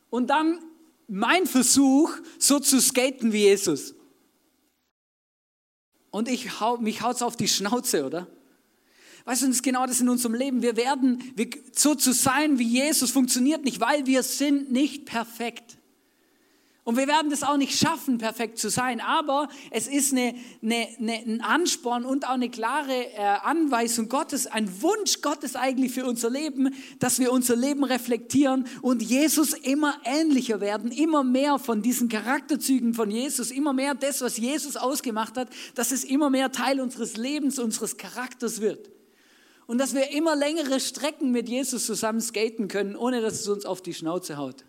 Und 0.09 0.31
dann 0.31 0.59
mein 1.07 1.45
Versuch, 1.45 2.17
so 2.39 2.61
zu 2.61 2.81
skaten 2.81 3.35
wie 3.35 3.43
Jesus. 3.43 3.95
Und 6.15 6.29
ich 6.29 6.61
hau, 6.61 6.77
mich 6.77 7.03
haut's 7.03 7.23
auf 7.23 7.35
die 7.35 7.49
Schnauze, 7.49 8.07
oder? 8.07 8.29
Weißt 9.25 9.43
du, 9.43 9.47
das 9.49 9.57
ist 9.57 9.63
genau 9.65 9.85
das 9.85 10.01
in 10.01 10.09
unserem 10.09 10.37
Leben. 10.37 10.63
Wir 10.63 10.77
werden, 10.77 11.21
wir, 11.35 11.51
so 11.73 11.97
zu 11.97 12.13
sein 12.13 12.61
wie 12.61 12.69
Jesus 12.69 13.11
funktioniert 13.11 13.65
nicht, 13.65 13.81
weil 13.81 14.07
wir 14.07 14.23
sind 14.23 14.71
nicht 14.71 15.07
perfekt. 15.07 15.77
Und 16.85 16.99
wir 16.99 17.09
werden 17.09 17.31
das 17.31 17.43
auch 17.43 17.57
nicht 17.57 17.79
schaffen, 17.79 18.19
perfekt 18.19 18.59
zu 18.59 18.69
sein. 18.69 19.01
Aber 19.01 19.49
es 19.71 19.89
ist 19.89 20.13
eine, 20.13 20.35
eine, 20.63 20.87
eine, 20.99 21.13
ein 21.15 21.41
Ansporn 21.41 22.05
und 22.05 22.27
auch 22.27 22.35
eine 22.35 22.51
klare 22.51 22.93
äh, 22.93 23.21
Anweisung 23.43 24.11
Gottes, 24.11 24.47
ein 24.47 24.83
Wunsch 24.83 25.23
Gottes 25.23 25.57
eigentlich 25.57 25.93
für 25.93 26.05
unser 26.05 26.29
Leben, 26.29 26.75
dass 26.99 27.19
wir 27.19 27.33
unser 27.33 27.57
Leben 27.57 27.85
reflektieren 27.85 28.67
und 28.83 29.01
Jesus 29.01 29.55
immer 29.55 29.95
ähnlicher 30.05 30.61
werden, 30.61 30.93
immer 30.93 31.25
mehr 31.25 31.59
von 31.59 31.81
diesen 31.81 32.11
Charakterzügen 32.11 32.93
von 32.93 33.11
Jesus, 33.11 33.51
immer 33.51 33.73
mehr 33.73 33.95
das, 33.95 34.21
was 34.21 34.37
Jesus 34.37 34.77
ausgemacht 34.77 35.39
hat, 35.39 35.49
dass 35.75 35.91
es 35.91 36.05
immer 36.05 36.29
mehr 36.29 36.53
Teil 36.53 36.83
unseres 36.83 37.17
Lebens, 37.17 37.59
unseres 37.59 37.97
Charakters 37.97 38.61
wird. 38.61 38.91
Und 39.67 39.79
dass 39.79 39.95
wir 39.95 40.11
immer 40.11 40.37
längere 40.37 40.79
Strecken 40.81 41.31
mit 41.31 41.49
Jesus 41.49 41.87
zusammen 41.87 42.21
skaten 42.21 42.69
können, 42.69 42.95
ohne 42.95 43.23
dass 43.23 43.41
es 43.41 43.49
uns 43.49 43.65
auf 43.65 43.81
die 43.81 43.95
Schnauze 43.95 44.37
haut. 44.37 44.67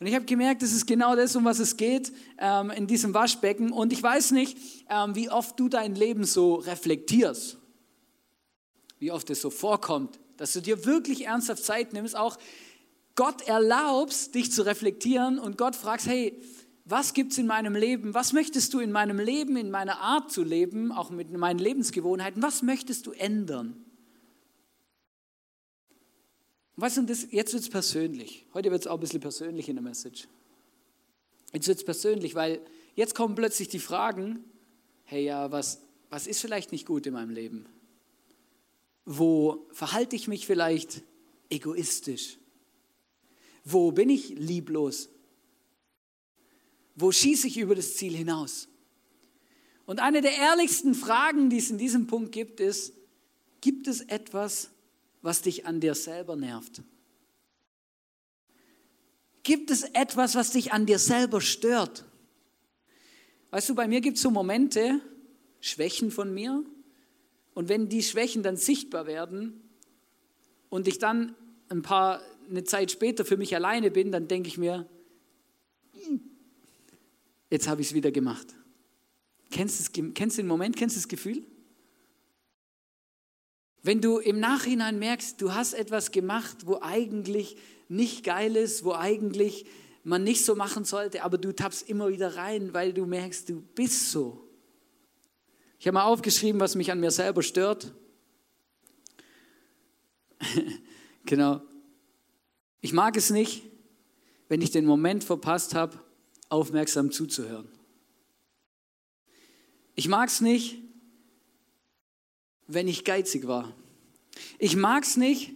Und 0.00 0.06
ich 0.06 0.14
habe 0.14 0.24
gemerkt, 0.24 0.62
das 0.62 0.72
ist 0.72 0.86
genau 0.86 1.14
das, 1.14 1.36
um 1.36 1.44
was 1.44 1.58
es 1.58 1.76
geht 1.76 2.10
ähm, 2.38 2.70
in 2.70 2.86
diesem 2.86 3.12
Waschbecken. 3.12 3.70
Und 3.70 3.92
ich 3.92 4.02
weiß 4.02 4.30
nicht, 4.30 4.56
ähm, 4.88 5.14
wie 5.14 5.28
oft 5.28 5.60
du 5.60 5.68
dein 5.68 5.94
Leben 5.94 6.24
so 6.24 6.54
reflektierst. 6.54 7.58
Wie 8.98 9.12
oft 9.12 9.28
es 9.28 9.42
so 9.42 9.50
vorkommt, 9.50 10.18
dass 10.38 10.54
du 10.54 10.62
dir 10.62 10.86
wirklich 10.86 11.26
ernsthaft 11.26 11.62
Zeit 11.62 11.92
nimmst, 11.92 12.16
auch 12.16 12.38
Gott 13.14 13.42
erlaubst, 13.42 14.34
dich 14.34 14.50
zu 14.50 14.62
reflektieren 14.62 15.38
und 15.38 15.58
Gott 15.58 15.76
fragst, 15.76 16.06
hey, 16.06 16.40
was 16.86 17.12
gibt 17.12 17.32
es 17.32 17.38
in 17.38 17.46
meinem 17.46 17.74
Leben? 17.74 18.14
Was 18.14 18.32
möchtest 18.32 18.72
du 18.72 18.80
in 18.80 18.92
meinem 18.92 19.18
Leben, 19.18 19.56
in 19.56 19.70
meiner 19.70 20.00
Art 20.00 20.32
zu 20.32 20.42
leben, 20.42 20.92
auch 20.92 21.10
mit 21.10 21.30
meinen 21.30 21.58
Lebensgewohnheiten, 21.58 22.42
was 22.42 22.62
möchtest 22.62 23.06
du 23.06 23.12
ändern? 23.12 23.84
Weißt 26.80 26.98
du, 26.98 27.02
das, 27.02 27.26
jetzt 27.30 27.52
wird 27.52 27.62
es 27.62 27.68
persönlich. 27.68 28.46
Heute 28.54 28.70
wird 28.70 28.82
es 28.82 28.86
auch 28.86 28.94
ein 28.94 29.00
bisschen 29.00 29.20
persönlich 29.20 29.68
in 29.68 29.76
der 29.76 29.82
Message. 29.82 30.28
Jetzt 31.52 31.66
wird 31.66 31.78
es 31.78 31.84
persönlich, 31.84 32.34
weil 32.34 32.60
jetzt 32.94 33.14
kommen 33.14 33.34
plötzlich 33.34 33.68
die 33.68 33.78
Fragen, 33.78 34.44
hey 35.04 35.24
ja, 35.24 35.50
was, 35.50 35.82
was 36.10 36.26
ist 36.26 36.40
vielleicht 36.40 36.72
nicht 36.72 36.86
gut 36.86 37.06
in 37.06 37.14
meinem 37.14 37.30
Leben? 37.30 37.66
Wo 39.04 39.66
verhalte 39.72 40.14
ich 40.14 40.28
mich 40.28 40.46
vielleicht 40.46 41.02
egoistisch? 41.48 42.38
Wo 43.64 43.92
bin 43.92 44.08
ich 44.08 44.30
lieblos? 44.30 45.08
Wo 46.94 47.10
schieße 47.12 47.46
ich 47.48 47.58
über 47.58 47.74
das 47.74 47.96
Ziel 47.96 48.14
hinaus? 48.14 48.68
Und 49.86 49.98
eine 49.98 50.20
der 50.20 50.36
ehrlichsten 50.36 50.94
Fragen, 50.94 51.50
die 51.50 51.58
es 51.58 51.70
in 51.70 51.78
diesem 51.78 52.06
Punkt 52.06 52.30
gibt, 52.30 52.60
ist, 52.60 52.92
gibt 53.60 53.88
es 53.88 54.02
etwas, 54.02 54.70
was 55.22 55.42
dich 55.42 55.66
an 55.66 55.80
dir 55.80 55.94
selber 55.94 56.36
nervt? 56.36 56.82
Gibt 59.42 59.70
es 59.70 59.82
etwas, 59.82 60.34
was 60.34 60.52
dich 60.52 60.72
an 60.72 60.86
dir 60.86 60.98
selber 60.98 61.40
stört? 61.40 62.04
Weißt 63.50 63.68
du, 63.68 63.74
bei 63.74 63.88
mir 63.88 64.00
gibt 64.00 64.16
es 64.16 64.22
so 64.22 64.30
Momente, 64.30 65.00
Schwächen 65.60 66.10
von 66.10 66.32
mir, 66.32 66.64
und 67.54 67.68
wenn 67.68 67.88
die 67.88 68.02
Schwächen 68.02 68.42
dann 68.42 68.56
sichtbar 68.56 69.06
werden 69.06 69.60
und 70.68 70.86
ich 70.88 70.98
dann 70.98 71.34
ein 71.68 71.82
paar, 71.82 72.22
eine 72.48 72.64
Zeit 72.64 72.90
später 72.90 73.24
für 73.24 73.36
mich 73.36 73.54
alleine 73.54 73.90
bin, 73.90 74.12
dann 74.12 74.28
denke 74.28 74.48
ich 74.48 74.56
mir, 74.56 74.88
hm, 75.92 76.20
jetzt 77.50 77.68
habe 77.68 77.80
ich 77.80 77.88
es 77.88 77.94
wieder 77.94 78.12
gemacht. 78.12 78.54
Kennst 79.50 79.96
du, 79.96 80.12
kennst 80.12 80.38
du 80.38 80.42
den 80.42 80.48
Moment, 80.48 80.76
kennst 80.76 80.96
du 80.96 81.00
das 81.00 81.08
Gefühl? 81.08 81.44
Wenn 83.82 84.00
du 84.00 84.18
im 84.18 84.40
Nachhinein 84.40 84.98
merkst, 84.98 85.40
du 85.40 85.54
hast 85.54 85.72
etwas 85.72 86.10
gemacht, 86.10 86.66
wo 86.66 86.80
eigentlich 86.82 87.56
nicht 87.88 88.24
geil 88.24 88.56
ist, 88.56 88.84
wo 88.84 88.92
eigentlich 88.92 89.66
man 90.04 90.22
nicht 90.22 90.44
so 90.44 90.54
machen 90.54 90.84
sollte, 90.84 91.22
aber 91.22 91.38
du 91.38 91.52
tappst 91.52 91.88
immer 91.88 92.08
wieder 92.08 92.36
rein, 92.36 92.72
weil 92.74 92.92
du 92.92 93.06
merkst, 93.06 93.48
du 93.48 93.60
bist 93.60 94.10
so. 94.10 94.46
Ich 95.78 95.86
habe 95.86 95.94
mal 95.94 96.04
aufgeschrieben, 96.04 96.60
was 96.60 96.74
mich 96.74 96.92
an 96.92 97.00
mir 97.00 97.10
selber 97.10 97.42
stört. 97.42 97.94
genau. 101.24 101.62
Ich 102.80 102.92
mag 102.92 103.16
es 103.16 103.30
nicht, 103.30 103.62
wenn 104.48 104.60
ich 104.62 104.70
den 104.70 104.84
Moment 104.84 105.24
verpasst 105.24 105.74
habe, 105.74 105.98
aufmerksam 106.48 107.10
zuzuhören. 107.12 107.68
Ich 109.94 110.08
mag 110.08 110.28
es 110.28 110.40
nicht, 110.40 110.82
wenn 112.72 112.88
ich 112.88 113.04
geizig 113.04 113.46
war. 113.46 113.74
Ich 114.58 114.76
mag 114.76 115.04
es 115.04 115.16
nicht, 115.16 115.52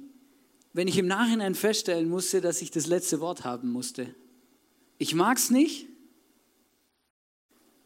wenn 0.73 0.89
ich 0.89 0.99
im 0.99 1.07
Nachhinein 1.07 1.55
feststellen 1.55 2.09
musste, 2.09 2.41
dass 2.41 2.61
ich 2.61 2.71
das 2.71 2.87
letzte 2.87 3.21
Wort 3.21 3.45
haben 3.45 3.71
musste. 3.71 4.15
Ich 4.99 5.15
mag 5.15 5.39
es 5.39 5.51
nicht, 5.51 5.87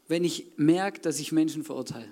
wenn 0.07 0.23
ich 0.23 0.53
merke, 0.57 0.99
dass 1.01 1.19
ich 1.19 1.31
Menschen 1.31 1.63
verurteile. 1.63 2.11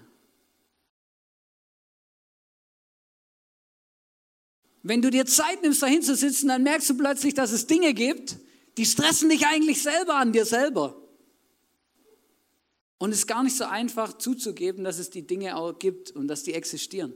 Wenn 4.83 5.01
du 5.01 5.09
dir 5.09 5.25
Zeit 5.25 5.63
nimmst, 5.63 5.81
dahin 5.81 6.03
zu 6.03 6.15
sitzen, 6.15 6.47
dann 6.47 6.63
merkst 6.63 6.89
du 6.91 6.97
plötzlich, 6.97 7.33
dass 7.33 7.51
es 7.51 7.65
Dinge 7.67 7.93
gibt, 7.93 8.37
die 8.77 8.85
stressen 8.85 9.29
dich 9.29 9.47
eigentlich 9.47 9.81
selber 9.81 10.15
an 10.15 10.31
dir 10.31 10.45
selber. 10.45 10.95
Und 12.99 13.11
es 13.11 13.19
ist 13.19 13.27
gar 13.27 13.43
nicht 13.43 13.55
so 13.55 13.65
einfach 13.65 14.17
zuzugeben, 14.17 14.83
dass 14.83 14.97
es 14.97 15.09
die 15.09 15.25
Dinge 15.25 15.55
auch 15.55 15.77
gibt 15.77 16.11
und 16.11 16.27
dass 16.27 16.43
die 16.43 16.53
existieren. 16.53 17.13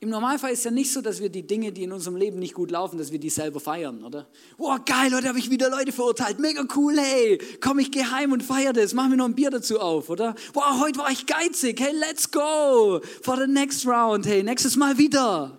Im 0.00 0.10
Normalfall 0.10 0.52
ist 0.52 0.64
ja 0.64 0.70
nicht 0.70 0.92
so, 0.92 1.00
dass 1.00 1.20
wir 1.20 1.28
die 1.28 1.44
Dinge, 1.44 1.72
die 1.72 1.82
in 1.82 1.90
unserem 1.90 2.14
Leben 2.14 2.38
nicht 2.38 2.54
gut 2.54 2.70
laufen, 2.70 2.98
dass 2.98 3.10
wir 3.10 3.18
die 3.18 3.30
selber 3.30 3.58
feiern, 3.58 4.04
oder? 4.04 4.28
Boah, 4.56 4.78
geil, 4.84 5.12
heute 5.12 5.26
habe 5.26 5.40
ich 5.40 5.50
wieder 5.50 5.68
Leute 5.70 5.90
verurteilt. 5.90 6.38
Mega 6.38 6.64
cool, 6.76 6.96
hey. 6.96 7.38
Komm, 7.60 7.80
ich 7.80 7.90
gehe 7.90 8.08
heim 8.12 8.30
und 8.30 8.44
feiere 8.44 8.72
das. 8.72 8.94
Mach 8.94 9.08
mir 9.08 9.16
noch 9.16 9.24
ein 9.24 9.34
Bier 9.34 9.50
dazu 9.50 9.80
auf, 9.80 10.08
oder? 10.08 10.36
Boah, 10.52 10.78
heute 10.78 11.00
war 11.00 11.10
ich 11.10 11.26
geizig. 11.26 11.80
Hey, 11.80 11.92
let's 11.92 12.30
go 12.30 13.00
for 13.22 13.36
the 13.36 13.48
next 13.48 13.84
round. 13.86 14.24
Hey, 14.24 14.44
nächstes 14.44 14.76
Mal 14.76 14.98
wieder. 14.98 15.58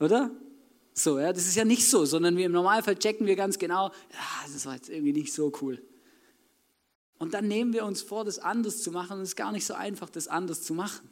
Oder? 0.00 0.30
So, 0.94 1.18
ja, 1.18 1.34
das 1.34 1.46
ist 1.46 1.56
ja 1.56 1.66
nicht 1.66 1.88
so, 1.88 2.06
sondern 2.06 2.38
wir 2.38 2.46
im 2.46 2.52
Normalfall 2.52 2.96
checken 2.96 3.26
wir 3.26 3.36
ganz 3.36 3.58
genau, 3.58 3.88
ja, 3.88 4.52
das 4.52 4.64
war 4.64 4.74
jetzt 4.74 4.88
irgendwie 4.88 5.12
nicht 5.12 5.32
so 5.32 5.52
cool. 5.60 5.82
Und 7.22 7.34
dann 7.34 7.46
nehmen 7.46 7.72
wir 7.72 7.84
uns 7.84 8.02
vor, 8.02 8.24
das 8.24 8.40
anders 8.40 8.82
zu 8.82 8.90
machen. 8.90 9.18
Und 9.18 9.22
es 9.22 9.28
ist 9.28 9.36
gar 9.36 9.52
nicht 9.52 9.64
so 9.64 9.74
einfach, 9.74 10.10
das 10.10 10.26
anders 10.26 10.60
zu 10.62 10.74
machen. 10.74 11.08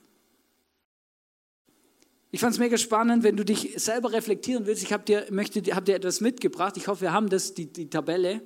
Ich 2.33 2.41
fand 2.41 2.53
es 2.53 2.59
mega 2.59 2.77
spannend, 2.79 3.23
wenn 3.23 3.37
du 3.37 3.45
dich 3.45 3.75
selber 3.77 4.13
reflektieren 4.13 4.67
willst. 4.67 4.83
Ich 4.83 4.93
habe 4.93 5.05
dir, 5.05 5.29
hab 5.31 5.85
dir 5.85 5.95
etwas 5.95 6.21
mitgebracht. 6.21 6.77
Ich 6.77 6.89
hoffe, 6.89 7.03
wir 7.03 7.13
haben 7.13 7.29
das, 7.29 7.55
die, 7.55 7.73
die 7.73 7.89
Tabelle. 7.89 8.43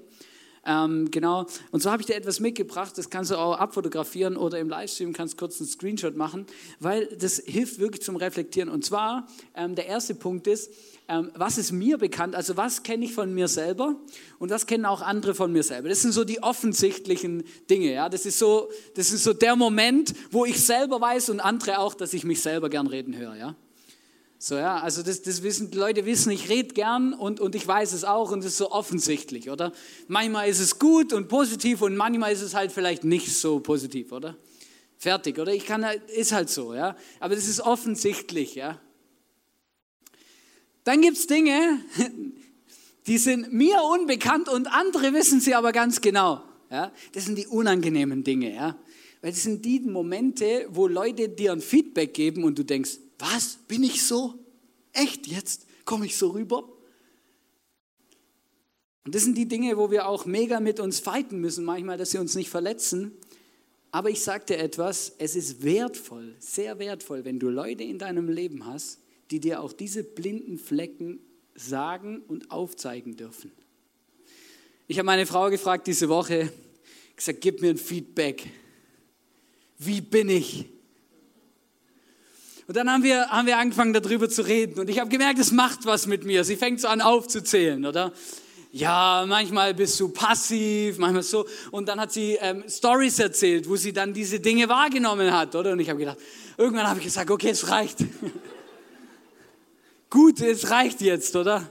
Ähm, 0.66 1.10
genau. 1.10 1.46
Und 1.70 1.82
so 1.82 1.90
habe 1.90 2.02
ich 2.02 2.06
dir 2.06 2.16
etwas 2.16 2.38
mitgebracht. 2.38 2.98
Das 2.98 3.08
kannst 3.08 3.30
du 3.30 3.36
auch 3.36 3.54
abfotografieren 3.54 4.36
oder 4.36 4.58
im 4.58 4.68
Livestream 4.68 5.14
kannst 5.14 5.32
du 5.32 5.38
kurz 5.38 5.58
einen 5.58 5.68
Screenshot 5.68 6.16
machen, 6.16 6.44
weil 6.80 7.06
das 7.18 7.38
hilft 7.46 7.78
wirklich 7.78 8.02
zum 8.02 8.16
Reflektieren. 8.16 8.68
Und 8.68 8.84
zwar, 8.84 9.26
ähm, 9.54 9.74
der 9.74 9.86
erste 9.86 10.14
Punkt 10.14 10.46
ist, 10.48 10.70
ähm, 11.06 11.30
was 11.34 11.58
ist 11.58 11.72
mir 11.72 11.98
bekannt, 11.98 12.34
also 12.34 12.56
was 12.56 12.82
kenne 12.82 13.04
ich 13.04 13.12
von 13.12 13.34
mir 13.34 13.48
selber 13.48 13.96
und 14.38 14.50
was 14.50 14.66
kennen 14.66 14.86
auch 14.86 15.02
andere 15.02 15.34
von 15.34 15.52
mir 15.52 15.62
selber. 15.62 15.88
Das 15.88 16.00
sind 16.00 16.12
so 16.12 16.24
die 16.24 16.42
offensichtlichen 16.42 17.44
Dinge. 17.68 17.92
Ja? 17.92 18.08
Das, 18.08 18.24
ist 18.24 18.38
so, 18.38 18.70
das 18.94 19.12
ist 19.12 19.24
so 19.24 19.34
der 19.34 19.54
Moment, 19.54 20.14
wo 20.30 20.44
ich 20.46 20.64
selber 20.64 21.00
weiß 21.00 21.28
und 21.28 21.40
andere 21.40 21.78
auch, 21.78 21.94
dass 21.94 22.14
ich 22.14 22.24
mich 22.24 22.40
selber 22.40 22.70
gern 22.70 22.86
reden 22.86 23.16
höre. 23.16 23.36
Ja? 23.36 23.54
So, 24.38 24.56
ja, 24.56 24.78
also 24.78 25.02
das, 25.02 25.22
das 25.22 25.42
wissen, 25.42 25.70
die 25.70 25.78
Leute 25.78 26.04
wissen, 26.04 26.30
ich 26.30 26.48
rede 26.48 26.74
gern 26.74 27.14
und, 27.14 27.40
und 27.40 27.54
ich 27.54 27.66
weiß 27.66 27.92
es 27.92 28.04
auch 28.04 28.30
und 28.30 28.40
es 28.40 28.46
ist 28.46 28.56
so 28.58 28.70
offensichtlich, 28.70 29.50
oder? 29.50 29.72
Manchmal 30.06 30.48
ist 30.48 30.60
es 30.60 30.78
gut 30.78 31.14
und 31.14 31.28
positiv 31.28 31.80
und 31.80 31.96
manchmal 31.96 32.32
ist 32.32 32.42
es 32.42 32.54
halt 32.54 32.70
vielleicht 32.70 33.04
nicht 33.04 33.34
so 33.34 33.60
positiv, 33.60 34.12
oder? 34.12 34.36
Fertig, 34.98 35.38
oder? 35.38 35.52
Ich 35.52 35.64
kann, 35.64 35.86
ist 36.14 36.32
halt 36.32 36.50
so, 36.50 36.74
ja. 36.74 36.96
Aber 37.20 37.34
das 37.34 37.46
ist 37.46 37.60
offensichtlich, 37.60 38.54
ja. 38.54 38.78
Dann 40.84 41.00
gibt 41.00 41.16
es 41.16 41.26
Dinge, 41.26 41.80
die 43.06 43.18
sind 43.18 43.52
mir 43.52 43.82
unbekannt 43.82 44.48
und 44.48 44.66
andere 44.66 45.12
wissen 45.12 45.40
sie 45.40 45.54
aber 45.54 45.72
ganz 45.72 46.00
genau. 46.00 46.42
Ja? 46.70 46.92
Das 47.12 47.24
sind 47.24 47.36
die 47.36 47.46
unangenehmen 47.46 48.22
Dinge. 48.22 48.54
Ja? 48.54 48.78
Weil 49.22 49.32
das 49.32 49.42
sind 49.42 49.64
die 49.64 49.80
Momente, 49.80 50.66
wo 50.70 50.86
Leute 50.86 51.30
dir 51.30 51.52
ein 51.52 51.60
Feedback 51.60 52.12
geben 52.12 52.44
und 52.44 52.58
du 52.58 52.62
denkst, 52.62 52.98
was, 53.18 53.58
bin 53.68 53.82
ich 53.82 54.02
so? 54.02 54.34
Echt 54.92 55.26
jetzt? 55.26 55.66
Komme 55.84 56.06
ich 56.06 56.16
so 56.16 56.28
rüber? 56.28 56.68
Und 59.04 59.14
das 59.14 59.22
sind 59.22 59.36
die 59.36 59.48
Dinge, 59.48 59.76
wo 59.76 59.90
wir 59.90 60.08
auch 60.08 60.24
mega 60.24 60.60
mit 60.60 60.80
uns 60.80 61.00
fighten 61.00 61.40
müssen, 61.40 61.64
manchmal, 61.64 61.98
dass 61.98 62.10
sie 62.10 62.18
uns 62.18 62.34
nicht 62.34 62.48
verletzen. 62.48 63.12
Aber 63.90 64.10
ich 64.10 64.24
dir 64.24 64.58
etwas, 64.58 65.12
es 65.18 65.36
ist 65.36 65.62
wertvoll, 65.62 66.34
sehr 66.38 66.78
wertvoll, 66.78 67.24
wenn 67.24 67.38
du 67.38 67.48
Leute 67.48 67.84
in 67.84 67.98
deinem 67.98 68.28
Leben 68.28 68.66
hast, 68.66 68.98
die 69.34 69.40
dir 69.40 69.60
auch 69.60 69.72
diese 69.72 70.04
blinden 70.04 70.58
Flecken 70.58 71.18
sagen 71.56 72.22
und 72.28 72.52
aufzeigen 72.52 73.16
dürfen. 73.16 73.50
Ich 74.86 74.96
habe 74.98 75.06
meine 75.06 75.26
Frau 75.26 75.50
gefragt 75.50 75.88
diese 75.88 76.08
Woche, 76.08 76.52
gesagt, 77.16 77.40
gib 77.40 77.60
mir 77.60 77.70
ein 77.70 77.76
Feedback. 77.76 78.46
Wie 79.76 80.00
bin 80.00 80.28
ich? 80.28 80.66
Und 82.68 82.76
dann 82.76 82.88
haben 82.88 83.02
wir, 83.02 83.26
haben 83.28 83.48
wir 83.48 83.58
angefangen 83.58 83.92
darüber 83.92 84.30
zu 84.30 84.42
reden 84.42 84.78
und 84.78 84.88
ich 84.88 85.00
habe 85.00 85.10
gemerkt, 85.10 85.40
es 85.40 85.50
macht 85.50 85.84
was 85.84 86.06
mit 86.06 86.24
mir. 86.24 86.44
Sie 86.44 86.54
fängt 86.54 86.80
so 86.80 86.86
an 86.86 87.00
aufzuzählen, 87.00 87.84
oder? 87.84 88.12
Ja, 88.70 89.24
manchmal 89.26 89.74
bist 89.74 89.98
du 89.98 90.10
passiv, 90.10 90.98
manchmal 90.98 91.24
so. 91.24 91.44
Und 91.72 91.88
dann 91.88 91.98
hat 91.98 92.12
sie 92.12 92.38
ähm, 92.40 92.62
Stories 92.68 93.18
erzählt, 93.18 93.68
wo 93.68 93.74
sie 93.74 93.92
dann 93.92 94.14
diese 94.14 94.38
Dinge 94.38 94.68
wahrgenommen 94.68 95.32
hat, 95.32 95.56
oder? 95.56 95.72
Und 95.72 95.80
ich 95.80 95.90
habe 95.90 95.98
gedacht, 95.98 96.18
irgendwann 96.56 96.86
habe 96.86 97.00
ich 97.00 97.06
gesagt, 97.06 97.32
okay, 97.32 97.48
es 97.48 97.68
reicht. 97.68 97.98
Gut, 100.36 100.48
es 100.48 100.70
reicht 100.70 101.00
jetzt, 101.00 101.36
oder? 101.36 101.70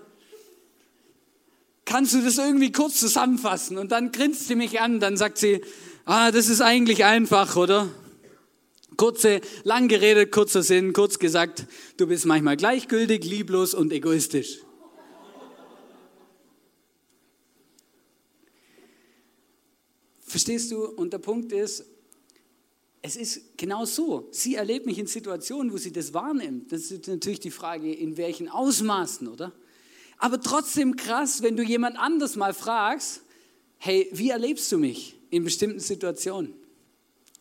Kannst 1.83 2.13
du 2.13 2.21
das 2.21 2.37
irgendwie 2.37 2.71
kurz 2.71 2.97
zusammenfassen? 2.97 3.77
Und 3.77 3.91
dann 3.91 4.13
grinst 4.13 4.47
sie 4.47 4.55
mich 4.55 4.79
an, 4.79 5.01
dann 5.01 5.17
sagt 5.17 5.37
sie, 5.37 5.61
ah, 6.05 6.31
das 6.31 6.47
ist 6.47 6.61
eigentlich 6.61 7.03
einfach, 7.03 7.57
oder? 7.57 7.89
Kurze, 8.95 9.41
lang 9.65 9.89
geredet, 9.89 10.31
kurzer 10.31 10.63
Sinn, 10.63 10.93
kurz 10.93 11.19
gesagt, 11.19 11.65
du 11.97 12.07
bist 12.07 12.25
manchmal 12.25 12.55
gleichgültig, 12.55 13.25
lieblos 13.25 13.73
und 13.73 13.91
egoistisch. 13.91 14.59
Verstehst 20.21 20.71
du? 20.71 20.85
Und 20.85 21.11
der 21.11 21.17
Punkt 21.17 21.51
ist, 21.51 21.83
es 23.05 23.17
ist 23.17 23.57
genau 23.57 23.83
so. 23.83 24.29
Sie 24.31 24.55
erlebt 24.55 24.85
mich 24.85 24.97
in 24.97 25.07
Situationen, 25.07 25.73
wo 25.73 25.77
sie 25.77 25.91
das 25.91 26.13
wahrnimmt. 26.13 26.71
Das 26.71 26.89
ist 26.89 27.05
natürlich 27.07 27.41
die 27.41 27.51
Frage, 27.51 27.93
in 27.93 28.15
welchen 28.15 28.47
Ausmaßen, 28.47 29.27
oder? 29.27 29.51
Aber 30.17 30.39
trotzdem 30.39 30.95
krass, 30.95 31.43
wenn 31.43 31.57
du 31.57 31.63
jemand 31.63 31.99
anders 31.99 32.37
mal 32.37 32.53
fragst, 32.53 33.23
hey, 33.77 34.09
wie 34.13 34.29
erlebst 34.29 34.71
du 34.71 34.77
mich 34.77 35.19
in 35.31 35.43
bestimmten 35.43 35.81
Situationen? 35.81 36.53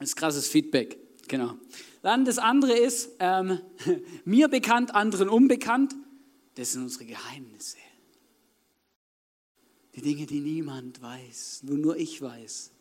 Das 0.01 0.09
ist 0.09 0.17
krasses 0.17 0.49
Feedback, 0.49 0.99
genau. 1.29 1.55
Dann 2.03 2.25
das 2.25 2.39
andere 2.39 2.77
ist, 2.77 3.11
ähm, 3.21 3.61
mir 4.25 4.49
bekannt, 4.49 4.97
anderen 4.97 5.29
unbekannt. 5.29 5.95
Das 6.57 6.73
sind 6.73 6.83
unsere 6.83 7.05
Geheimnisse. 7.05 7.77
Die 9.95 10.03
Dinge, 10.03 10.27
die 10.27 10.41
niemand 10.41 11.01
weiß, 11.01 11.61
wo 11.67 11.75
nur 11.75 11.97
ich 11.97 12.21
weiß 12.21 12.72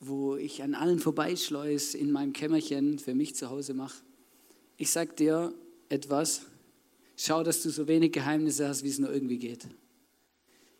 wo 0.00 0.36
ich 0.36 0.62
an 0.62 0.74
allen 0.74 0.98
vorbeischleus 0.98 1.94
in 1.94 2.12
meinem 2.12 2.32
Kämmerchen 2.32 2.98
für 2.98 3.14
mich 3.14 3.34
zu 3.34 3.50
Hause 3.50 3.74
mache. 3.74 4.02
Ich 4.76 4.90
sag 4.90 5.16
dir 5.16 5.54
etwas, 5.88 6.42
schau, 7.16 7.42
dass 7.42 7.62
du 7.62 7.70
so 7.70 7.88
wenig 7.88 8.12
Geheimnisse 8.12 8.68
hast, 8.68 8.82
wie 8.82 8.88
es 8.88 8.98
nur 8.98 9.12
irgendwie 9.12 9.38
geht. 9.38 9.66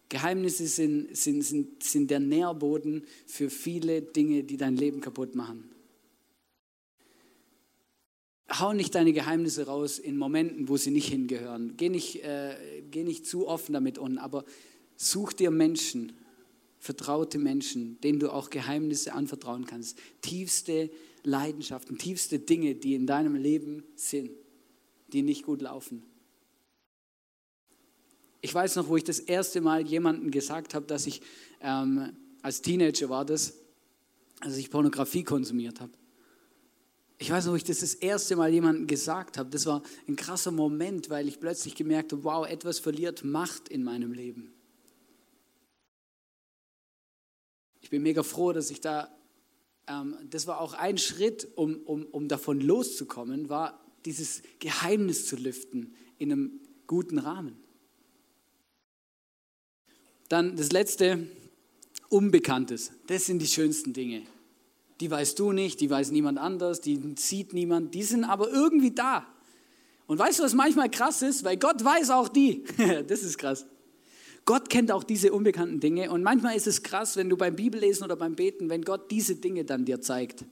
Geheimnisse 0.08 0.66
sind, 0.66 1.16
sind, 1.16 1.42
sind, 1.42 1.82
sind 1.82 2.11
der 2.11 2.20
Nährboden 2.20 3.04
für 3.26 3.50
viele 3.50 4.02
Dinge, 4.02 4.44
die 4.44 4.56
dein 4.56 4.76
Leben 4.76 5.00
kaputt 5.00 5.35
machen. 5.35 5.70
Hau 8.52 8.73
nicht 8.73 8.94
deine 8.94 9.12
Geheimnisse 9.12 9.66
raus 9.66 9.99
in 9.99 10.16
Momenten, 10.16 10.68
wo 10.68 10.76
sie 10.76 10.92
nicht 10.92 11.08
hingehören. 11.08 11.76
Geh 11.76 11.88
nicht, 11.88 12.23
äh, 12.23 12.54
geh 12.90 13.02
nicht 13.02 13.26
zu 13.26 13.49
offen 13.49 13.73
damit 13.73 13.99
um, 13.99 14.18
aber 14.18 14.44
such 14.96 15.32
dir 15.32 15.50
Menschen, 15.50 16.12
vertraute 16.78 17.38
Menschen, 17.38 18.00
denen 18.00 18.18
du 18.18 18.33
auch 18.33 18.50
Geheimnisse 18.50 19.12
anvertrauen 19.12 19.66
kannst. 19.66 19.99
Tiefste 20.21 20.90
Leidenschaften, 21.23 21.99
tiefste 21.99 22.38
Dinge, 22.38 22.75
die 22.75 22.95
in 22.95 23.06
deinem 23.06 23.35
Leben 23.35 23.85
sind, 23.97 24.30
die 25.12 25.23
nicht 25.23 25.42
gut 25.42 25.62
laufen. 25.62 26.02
Ich 28.40 28.54
weiß 28.54 28.76
noch, 28.76 28.88
wo 28.88 28.97
ich 28.97 29.04
das 29.04 29.18
erste 29.18 29.61
Mal 29.61 29.87
jemandem 29.87 30.30
gesagt 30.30 30.75
habe, 30.75 30.87
dass 30.87 31.06
ich 31.06 31.21
ähm, 31.61 32.12
als 32.42 32.62
Teenager 32.62 33.09
war 33.09 33.25
das, 33.25 33.54
als 34.40 34.56
ich 34.56 34.71
Pornografie 34.71 35.25
konsumiert 35.25 35.80
habe. 35.80 35.93
Ich 37.19 37.30
weiß 37.30 37.47
noch, 37.47 37.52
wo 37.52 37.56
ich 37.56 37.65
das 37.65 37.80
das 37.80 37.95
erste 37.95 38.36
Mal 38.36 38.52
jemandem 38.52 38.86
gesagt 38.86 39.39
habe. 39.39 39.49
Das 39.50 39.65
war 39.67 39.82
ein 40.06 40.17
krasser 40.17 40.50
Moment, 40.50 41.08
weil 41.08 41.26
ich 41.26 41.41
plötzlich 41.41 41.75
gemerkt 41.75 42.12
habe, 42.12 42.25
wow, 42.25 42.47
etwas 42.47 42.78
verliert 42.78 43.25
Macht 43.25 43.69
in 43.69 43.82
meinem 43.82 44.12
Leben. 44.12 44.52
Ich 47.86 47.90
bin 47.90 48.02
mega 48.02 48.25
froh, 48.25 48.50
dass 48.50 48.72
ich 48.72 48.80
da, 48.80 49.16
ähm, 49.86 50.16
das 50.28 50.49
war 50.49 50.60
auch 50.60 50.75
ein 50.75 50.99
Schritt, 50.99 51.46
um, 51.54 51.76
um, 51.84 52.04
um 52.06 52.26
davon 52.26 52.60
loszukommen, 52.60 53.49
war 53.49 53.80
dieses 54.04 54.42
Geheimnis 54.58 55.28
zu 55.28 55.36
lüften 55.36 55.94
in 56.18 56.32
einem 56.32 56.60
guten 56.88 57.18
Rahmen. 57.18 57.56
Dann 60.28 60.56
das 60.56 60.72
letzte, 60.72 61.28
Unbekanntes. 62.08 62.90
Das 63.06 63.26
sind 63.26 63.38
die 63.38 63.46
schönsten 63.46 63.92
Dinge. 63.92 64.22
Die 65.00 65.08
weißt 65.08 65.38
du 65.38 65.52
nicht, 65.52 65.80
die 65.80 65.88
weiß 65.88 66.10
niemand 66.10 66.38
anders, 66.38 66.80
die 66.80 67.14
sieht 67.14 67.52
niemand, 67.52 67.94
die 67.94 68.02
sind 68.02 68.25
aber 68.25 68.50
irgendwie 68.50 68.90
da. 68.90 69.25
Und 70.08 70.18
weißt 70.18 70.40
du, 70.40 70.42
was 70.42 70.54
manchmal 70.54 70.90
krass 70.90 71.22
ist? 71.22 71.44
Weil 71.44 71.56
Gott 71.56 71.84
weiß 71.84 72.10
auch 72.10 72.26
die. 72.26 72.64
das 73.06 73.22
ist 73.22 73.38
krass. 73.38 73.64
Gott 74.47 74.71
kennt 74.71 74.93
auch 74.93 75.02
diese 75.02 75.32
unbekannten 75.32 75.80
Dinge 75.80 76.11
und 76.11 76.23
manchmal 76.23 76.56
ist 76.56 76.69
es 76.69 76.85
krass, 76.85 77.17
wenn 77.17 77.28
du 77.28 77.37
beim 77.37 77.56
Bibellesen 77.56 78.04
oder 78.04 78.15
beim 78.15 78.37
Beten, 78.37 78.71
wenn 78.71 78.82
Gott 78.82 79.11
diese 79.11 79.35
Dinge 79.35 79.65
dann 79.65 79.85
dir 79.85 80.00
zeigt. 80.00 80.45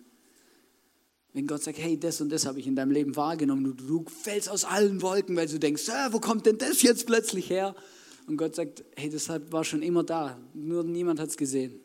Wenn 1.33 1.47
Gott 1.47 1.63
sagt, 1.63 1.79
hey, 1.79 1.99
das 1.99 2.21
und 2.21 2.31
das 2.31 2.45
habe 2.45 2.59
ich 2.59 2.67
in 2.67 2.75
deinem 2.75 2.91
Leben 2.91 3.15
wahrgenommen, 3.15 3.65
du, 3.65 3.73
du 3.73 4.05
fällst 4.09 4.51
aus 4.51 4.65
allen 4.65 5.01
Wolken, 5.01 5.37
weil 5.37 5.47
du 5.47 5.59
denkst, 5.59 5.89
ah, 5.91 6.13
wo 6.13 6.19
kommt 6.19 6.45
denn 6.47 6.59
das 6.59 6.83
jetzt 6.83 7.07
plötzlich 7.07 7.51
her? 7.51 7.75
Und 8.27 8.37
Gott 8.37 8.57
sagt, 8.57 8.85
hey, 8.97 9.11
das 9.11 9.29
war 9.29 9.65
schon 9.65 9.83
immer 9.83 10.03
da, 10.03 10.39
nur 10.55 10.83
niemand 10.83 11.21
hat 11.21 11.29
es 11.29 11.37
gesehen. 11.37 11.81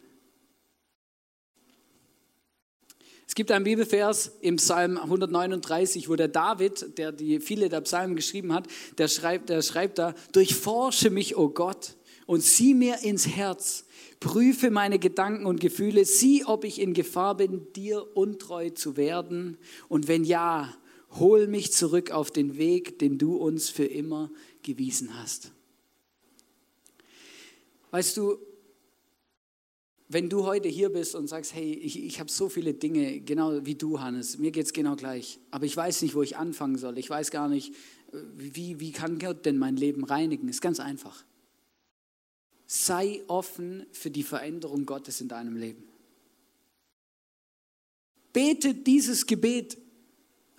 Es 3.28 3.36
gibt 3.36 3.52
einen 3.52 3.65
Bibelvers 3.65 4.32
im 4.41 4.56
Psalm 4.56 4.98
139, 4.98 6.10
wo 6.10 6.15
der 6.15 6.28
David, 6.28 6.98
der 6.98 7.12
die 7.12 7.39
viele 7.39 7.69
der 7.69 7.82
Psalmen 7.82 8.15
geschrieben 8.15 8.52
hat, 8.54 8.67
der 8.98 9.08
schreibt, 9.08 9.50
der 9.50 9.62
schreibt 9.62 10.00
da, 10.00 10.15
durchforsche 10.32 11.12
mich, 11.12 11.38
o 11.38 11.43
oh 11.43 11.50
Gott, 11.50 11.95
und 12.29 12.43
sieh 12.43 12.75
mir 12.75 12.99
ins 13.01 13.25
Herz, 13.25 13.85
prüfe 14.19 14.69
meine 14.69 14.99
Gedanken 14.99 15.47
und 15.47 15.59
Gefühle, 15.59 16.05
sieh, 16.05 16.45
ob 16.45 16.63
ich 16.63 16.79
in 16.79 16.93
Gefahr 16.93 17.35
bin, 17.35 17.73
dir 17.73 18.15
untreu 18.15 18.69
zu 18.69 18.97
werden. 18.97 19.57
Und 19.87 20.07
wenn 20.07 20.23
ja, 20.23 20.71
hol 21.13 21.47
mich 21.47 21.71
zurück 21.71 22.11
auf 22.11 22.29
den 22.29 22.59
Weg, 22.59 22.99
den 22.99 23.17
du 23.17 23.35
uns 23.35 23.71
für 23.71 23.85
immer 23.85 24.29
gewiesen 24.61 25.19
hast. 25.19 25.53
Weißt 27.89 28.15
du, 28.15 28.37
wenn 30.07 30.29
du 30.29 30.45
heute 30.45 30.67
hier 30.67 30.89
bist 30.89 31.15
und 31.15 31.25
sagst, 31.25 31.55
hey, 31.55 31.73
ich, 31.73 31.99
ich 32.03 32.19
habe 32.19 32.29
so 32.29 32.47
viele 32.47 32.75
Dinge, 32.75 33.21
genau 33.21 33.65
wie 33.65 33.73
du, 33.73 34.01
Hannes, 34.01 34.37
mir 34.37 34.51
geht 34.51 34.67
es 34.67 34.73
genau 34.73 34.95
gleich, 34.95 35.39
aber 35.49 35.65
ich 35.65 35.75
weiß 35.75 36.03
nicht, 36.03 36.13
wo 36.13 36.21
ich 36.21 36.37
anfangen 36.37 36.77
soll, 36.77 36.99
ich 36.99 37.09
weiß 37.09 37.31
gar 37.31 37.49
nicht, 37.49 37.73
äh, 38.13 38.17
wie, 38.37 38.79
wie 38.79 38.91
kann 38.91 39.17
Gott 39.17 39.47
denn 39.47 39.57
mein 39.57 39.77
Leben 39.77 40.03
reinigen, 40.03 40.47
ist 40.47 40.61
ganz 40.61 40.79
einfach 40.79 41.25
sei 42.71 43.23
offen 43.25 43.88
für 43.91 44.12
die 44.12 44.21
Veränderung 44.21 44.86
Gottes 44.86 45.21
in 45.21 45.27
deinem 45.27 45.55
Leben. 45.55 45.84
Bete 48.32 48.75
dieses 48.75 49.25
Gebet 49.25 49.79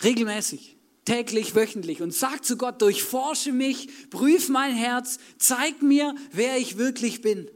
regelmäßig, 0.03 0.77
täglich, 1.05 1.55
wöchentlich 1.55 2.03
und 2.03 2.13
sag 2.13 2.45
zu 2.45 2.57
Gott, 2.57 2.83
durchforsche 2.83 3.53
mich, 3.53 4.11
prüf 4.11 4.49
mein 4.49 4.75
Herz, 4.75 5.21
zeig 5.39 5.83
mir, 5.83 6.17
wer 6.33 6.59
ich 6.59 6.79
wirklich 6.79 7.23
bin. 7.23 7.49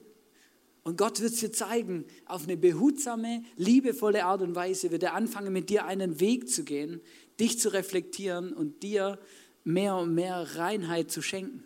Und 0.84 0.98
Gott 0.98 1.20
wird 1.20 1.32
es 1.32 1.40
dir 1.40 1.50
zeigen, 1.50 2.04
auf 2.24 2.44
eine 2.44 2.56
behutsame, 2.56 3.42
liebevolle 3.56 4.24
Art 4.24 4.40
und 4.40 4.54
Weise 4.54 4.92
wird 4.92 5.02
er 5.02 5.14
anfangen, 5.14 5.52
mit 5.52 5.68
dir 5.68 5.84
einen 5.86 6.20
Weg 6.20 6.48
zu 6.48 6.62
gehen, 6.62 7.00
dich 7.40 7.58
zu 7.58 7.72
reflektieren 7.72 8.52
und 8.52 8.84
dir 8.84 9.18
mehr 9.64 9.96
und 9.96 10.14
mehr 10.14 10.56
Reinheit 10.56 11.10
zu 11.10 11.22
schenken. 11.22 11.64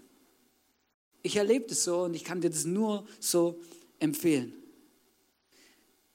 Ich 1.22 1.37
erlebe 1.37 1.66
das 1.66 1.85
so 1.85 2.02
und 2.02 2.14
ich 2.14 2.24
kann 2.24 2.40
dir 2.40 2.50
das 2.50 2.64
nur 2.64 3.07
so 3.20 3.61
empfehlen. 3.98 4.52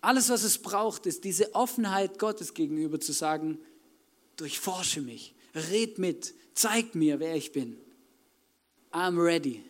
Alles, 0.02 0.30
was 0.30 0.44
es 0.44 0.58
braucht, 0.58 1.06
ist 1.06 1.24
diese 1.24 1.56
Offenheit 1.56 2.20
Gottes 2.20 2.54
gegenüber 2.54 3.00
zu 3.00 3.14
sagen, 3.14 3.60
durchforsche 4.36 5.02
mich, 5.02 5.34
red 5.72 5.98
mit, 5.98 6.34
zeig 6.54 6.96
mir, 6.96 7.20
wer 7.20 7.36
ich 7.36 7.52
bin. 7.52 7.78
I'm 8.92 9.18
ready. 9.22 9.64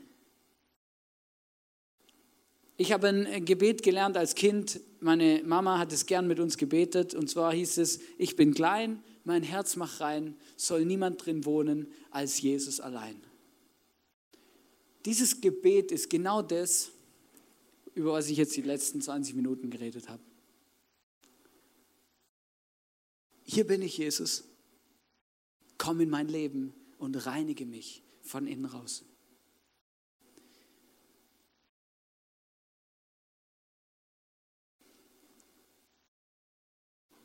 Ich 2.75 2.91
habe 2.91 3.07
ein 3.07 3.45
Gebet 3.45 3.83
gelernt 3.83 4.17
als 4.17 4.33
Kind. 4.33 4.79
Meine 4.99 5.43
Mama 5.45 5.77
hat 5.77 5.93
es 5.93 6.05
gern 6.07 6.27
mit 6.27 6.39
uns 6.39 6.57
gebetet. 6.57 7.13
Und 7.13 7.29
zwar 7.29 7.53
hieß 7.53 7.77
es, 7.77 7.99
ich 8.17 8.35
bin 8.35 8.53
klein, 8.53 9.03
mein 9.23 9.43
Herz 9.43 9.75
macht 9.75 10.01
rein, 10.01 10.35
soll 10.57 10.83
niemand 10.83 11.23
drin 11.25 11.45
wohnen 11.45 11.91
als 12.09 12.41
Jesus 12.41 12.79
allein. 12.79 13.21
Dieses 15.05 15.41
Gebet 15.41 15.91
ist 15.91 16.09
genau 16.09 16.41
das, 16.41 16.91
über 17.93 18.13
was 18.13 18.29
ich 18.29 18.37
jetzt 18.37 18.55
die 18.55 18.61
letzten 18.61 19.01
20 19.01 19.35
Minuten 19.35 19.69
geredet 19.69 20.09
habe. 20.09 20.23
Hier 23.43 23.67
bin 23.67 23.81
ich, 23.81 23.97
Jesus. 23.97 24.45
Komm 25.77 25.99
in 25.99 26.09
mein 26.09 26.27
Leben 26.27 26.73
und 26.97 27.15
reinige 27.25 27.65
mich 27.65 28.01
von 28.21 28.47
innen 28.47 28.65
raus. 28.65 29.03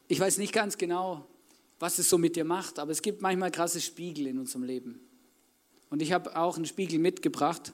Ich 0.08 0.18
weiß 0.18 0.38
nicht 0.38 0.52
ganz 0.52 0.76
genau, 0.78 1.28
was 1.78 1.98
es 1.98 2.08
so 2.08 2.18
mit 2.18 2.34
dir 2.34 2.44
macht, 2.44 2.78
aber 2.78 2.90
es 2.90 3.02
gibt 3.02 3.20
manchmal 3.20 3.50
krasse 3.50 3.80
Spiegel 3.80 4.26
in 4.26 4.38
unserem 4.38 4.64
Leben. 4.64 5.07
Und 5.90 6.02
ich 6.02 6.12
habe 6.12 6.36
auch 6.36 6.56
einen 6.56 6.66
Spiegel 6.66 6.98
mitgebracht. 6.98 7.72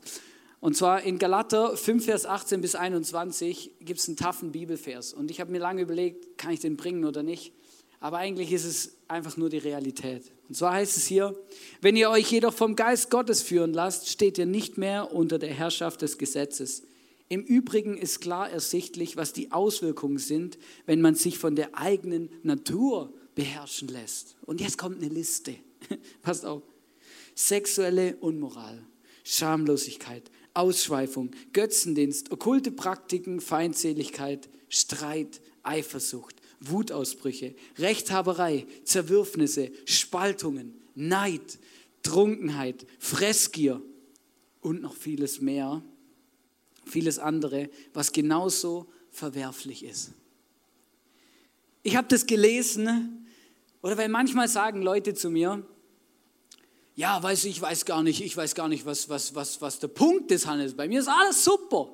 Und 0.60 0.76
zwar 0.76 1.02
in 1.02 1.18
Galater 1.18 1.76
5, 1.76 2.04
Vers 2.04 2.26
18 2.26 2.60
bis 2.60 2.74
21 2.74 3.72
gibt 3.80 4.00
es 4.00 4.08
einen 4.08 4.16
taffen 4.16 4.52
Bibelvers. 4.52 5.12
Und 5.12 5.30
ich 5.30 5.40
habe 5.40 5.52
mir 5.52 5.58
lange 5.58 5.82
überlegt, 5.82 6.38
kann 6.38 6.52
ich 6.52 6.60
den 6.60 6.76
bringen 6.76 7.04
oder 7.04 7.22
nicht. 7.22 7.52
Aber 8.00 8.18
eigentlich 8.18 8.52
ist 8.52 8.64
es 8.64 8.96
einfach 9.08 9.36
nur 9.36 9.48
die 9.48 9.58
Realität. 9.58 10.30
Und 10.48 10.54
zwar 10.54 10.74
heißt 10.74 10.96
es 10.96 11.06
hier, 11.06 11.34
wenn 11.80 11.96
ihr 11.96 12.10
euch 12.10 12.30
jedoch 12.30 12.52
vom 12.52 12.76
Geist 12.76 13.10
Gottes 13.10 13.42
führen 13.42 13.72
lasst, 13.72 14.08
steht 14.08 14.38
ihr 14.38 14.46
nicht 14.46 14.78
mehr 14.78 15.12
unter 15.12 15.38
der 15.38 15.52
Herrschaft 15.52 16.02
des 16.02 16.18
Gesetzes. 16.18 16.82
Im 17.28 17.42
Übrigen 17.42 17.96
ist 17.96 18.20
klar 18.20 18.50
ersichtlich, 18.50 19.16
was 19.16 19.32
die 19.32 19.52
Auswirkungen 19.52 20.18
sind, 20.18 20.58
wenn 20.86 21.00
man 21.00 21.14
sich 21.14 21.38
von 21.38 21.56
der 21.56 21.78
eigenen 21.78 22.30
Natur 22.42 23.12
beherrschen 23.34 23.88
lässt. 23.88 24.36
Und 24.42 24.60
jetzt 24.60 24.78
kommt 24.78 25.02
eine 25.02 25.12
Liste. 25.12 25.54
Passt 26.22 26.44
auf. 26.44 26.62
Sexuelle 27.34 28.16
Unmoral, 28.16 28.84
Schamlosigkeit, 29.24 30.30
Ausschweifung, 30.54 31.32
Götzendienst, 31.52 32.30
okkulte 32.30 32.70
Praktiken, 32.70 33.40
Feindseligkeit, 33.40 34.48
Streit, 34.68 35.40
Eifersucht, 35.62 36.36
Wutausbrüche, 36.60 37.54
Rechthaberei, 37.78 38.66
Zerwürfnisse, 38.84 39.72
Spaltungen, 39.84 40.80
Neid, 40.94 41.58
Trunkenheit, 42.02 42.86
Fressgier 42.98 43.82
und 44.60 44.80
noch 44.80 44.94
vieles 44.94 45.40
mehr, 45.40 45.82
vieles 46.86 47.18
andere, 47.18 47.68
was 47.92 48.12
genauso 48.12 48.86
verwerflich 49.10 49.84
ist. 49.84 50.12
Ich 51.82 51.96
habe 51.96 52.08
das 52.08 52.26
gelesen, 52.26 53.26
oder 53.82 53.98
weil 53.98 54.08
manchmal 54.08 54.48
sagen 54.48 54.82
Leute 54.82 55.14
zu 55.14 55.30
mir, 55.30 55.66
ja, 56.96 57.22
weiß 57.22 57.44
ich 57.44 57.60
weiß 57.60 57.84
gar 57.84 58.02
nicht, 58.02 58.20
ich 58.20 58.36
weiß 58.36 58.54
gar 58.54 58.68
nicht, 58.68 58.86
was, 58.86 59.08
was, 59.08 59.34
was, 59.34 59.60
was 59.60 59.78
der 59.78 59.88
Punkt 59.88 60.30
des 60.30 60.46
Handels. 60.46 60.74
Bei 60.74 60.88
mir 60.88 61.00
ist 61.00 61.08
alles 61.08 61.44
super. 61.44 61.92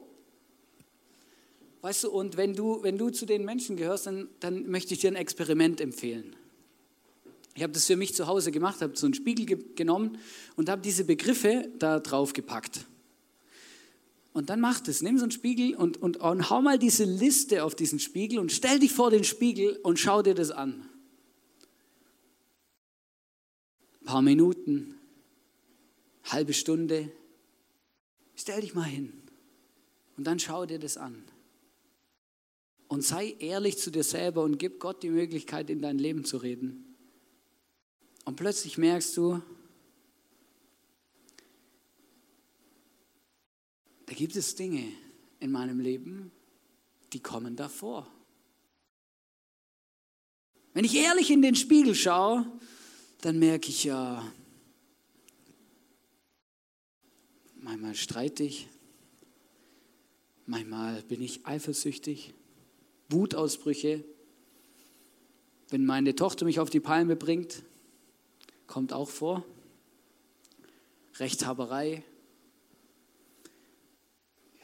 Weißt 1.81 2.05
du, 2.05 2.11
und 2.11 2.37
wenn 2.37 2.55
du, 2.55 2.83
wenn 2.83 2.99
du 2.99 3.09
zu 3.09 3.25
den 3.25 3.45
Menschen 3.45 3.77
gehörst, 3.77 4.07
dann, 4.07 4.29
dann 4.41 4.71
möchte 4.71 4.93
ich 4.93 5.01
dir 5.01 5.11
ein 5.11 5.17
Experiment 5.17 5.81
empfehlen. 5.81 6.37
Ich 7.55 7.63
habe 7.63 7.73
das 7.73 7.87
für 7.87 7.97
mich 7.97 8.15
zu 8.15 8.27
Hause 8.27 8.53
gemacht, 8.53 8.81
habe 8.81 8.97
so 8.97 9.07
einen 9.07 9.15
Spiegel 9.15 9.47
ge 9.47 9.59
genommen 9.75 10.19
und 10.57 10.69
habe 10.69 10.83
diese 10.83 11.05
Begriffe 11.05 11.69
da 11.79 11.99
drauf 12.01 12.33
gepackt. 12.33 12.87
Und 14.33 14.51
dann 14.51 14.61
mach 14.61 14.81
das, 14.81 15.03
nimm 15.03 15.19
so 15.19 15.25
einen 15.25 15.33
Spiegel 15.33 15.75
und, 15.75 16.01
und, 16.01 16.19
und 16.19 16.51
hau 16.51 16.63
mal 16.63 16.79
diese 16.79 17.05
Liste 17.05 17.65
auf 17.65 17.75
diesen 17.75 17.99
Spiegel 17.99 18.39
und 18.39 18.53
stell 18.53 18.79
dich 18.79 18.93
vor 18.93 19.11
den 19.11 19.25
Spiegel 19.25 19.77
und 19.83 19.99
schau 19.99 20.23
dir 20.23 20.35
das 20.35 20.51
an. 20.51 20.89
Ein 24.00 24.00
paar 24.11 24.23
Minuten, 24.23 24.99
halbe 26.25 26.53
Stunde, 26.53 27.12
stell 28.35 28.61
dich 28.61 28.75
mal 28.75 28.83
hin 28.83 29.12
und 30.16 30.25
dann 30.25 30.40
schau 30.40 30.66
dir 30.66 30.81
das 30.81 30.96
an. 30.96 31.23
Und 32.88 33.05
sei 33.05 33.37
ehrlich 33.38 33.79
zu 33.79 33.92
dir 33.92 34.03
selber 34.03 34.42
und 34.42 34.59
gib 34.59 34.81
Gott 34.81 35.05
die 35.05 35.11
Möglichkeit, 35.11 35.70
in 35.70 35.81
dein 35.81 36.01
Leben 36.01 36.25
zu 36.25 36.38
reden. 36.38 36.96
Und 38.25 38.35
plötzlich 38.35 38.79
merkst 38.79 39.16
du, 39.16 39.40
da 44.07 44.14
gibt 44.16 44.35
es 44.35 44.57
Dinge 44.57 44.92
in 45.38 45.53
meinem 45.53 45.79
Leben, 45.79 46.33
die 47.12 47.20
kommen 47.20 47.55
davor. 47.55 48.12
Wenn 50.75 50.85
ich 50.85 50.96
ehrlich 50.96 51.31
in 51.31 51.42
den 51.42 51.55
Spiegel 51.55 51.94
schaue, 51.94 52.44
dann 53.20 53.38
merke 53.38 53.68
ich 53.68 53.85
ja, 53.85 54.33
manchmal 57.56 57.94
streite 57.94 58.42
ich, 58.42 58.68
manchmal 60.46 61.02
bin 61.02 61.20
ich 61.20 61.44
eifersüchtig, 61.46 62.33
Wutausbrüche. 63.11 64.04
Wenn 65.68 65.85
meine 65.85 66.14
Tochter 66.14 66.44
mich 66.44 66.61
auf 66.61 66.70
die 66.70 66.80
Palme 66.80 67.16
bringt, 67.16 67.62
kommt 68.66 68.92
auch 68.92 69.09
vor. 69.09 69.44
Rechthaberei. 71.16 72.02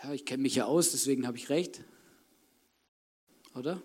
Ja, 0.03 0.13
ich 0.13 0.25
kenne 0.25 0.43
mich 0.43 0.55
ja 0.55 0.65
aus, 0.65 0.93
deswegen 0.93 1.27
habe 1.27 1.37
ich 1.37 1.51
recht. 1.51 1.85
Oder? 3.55 3.83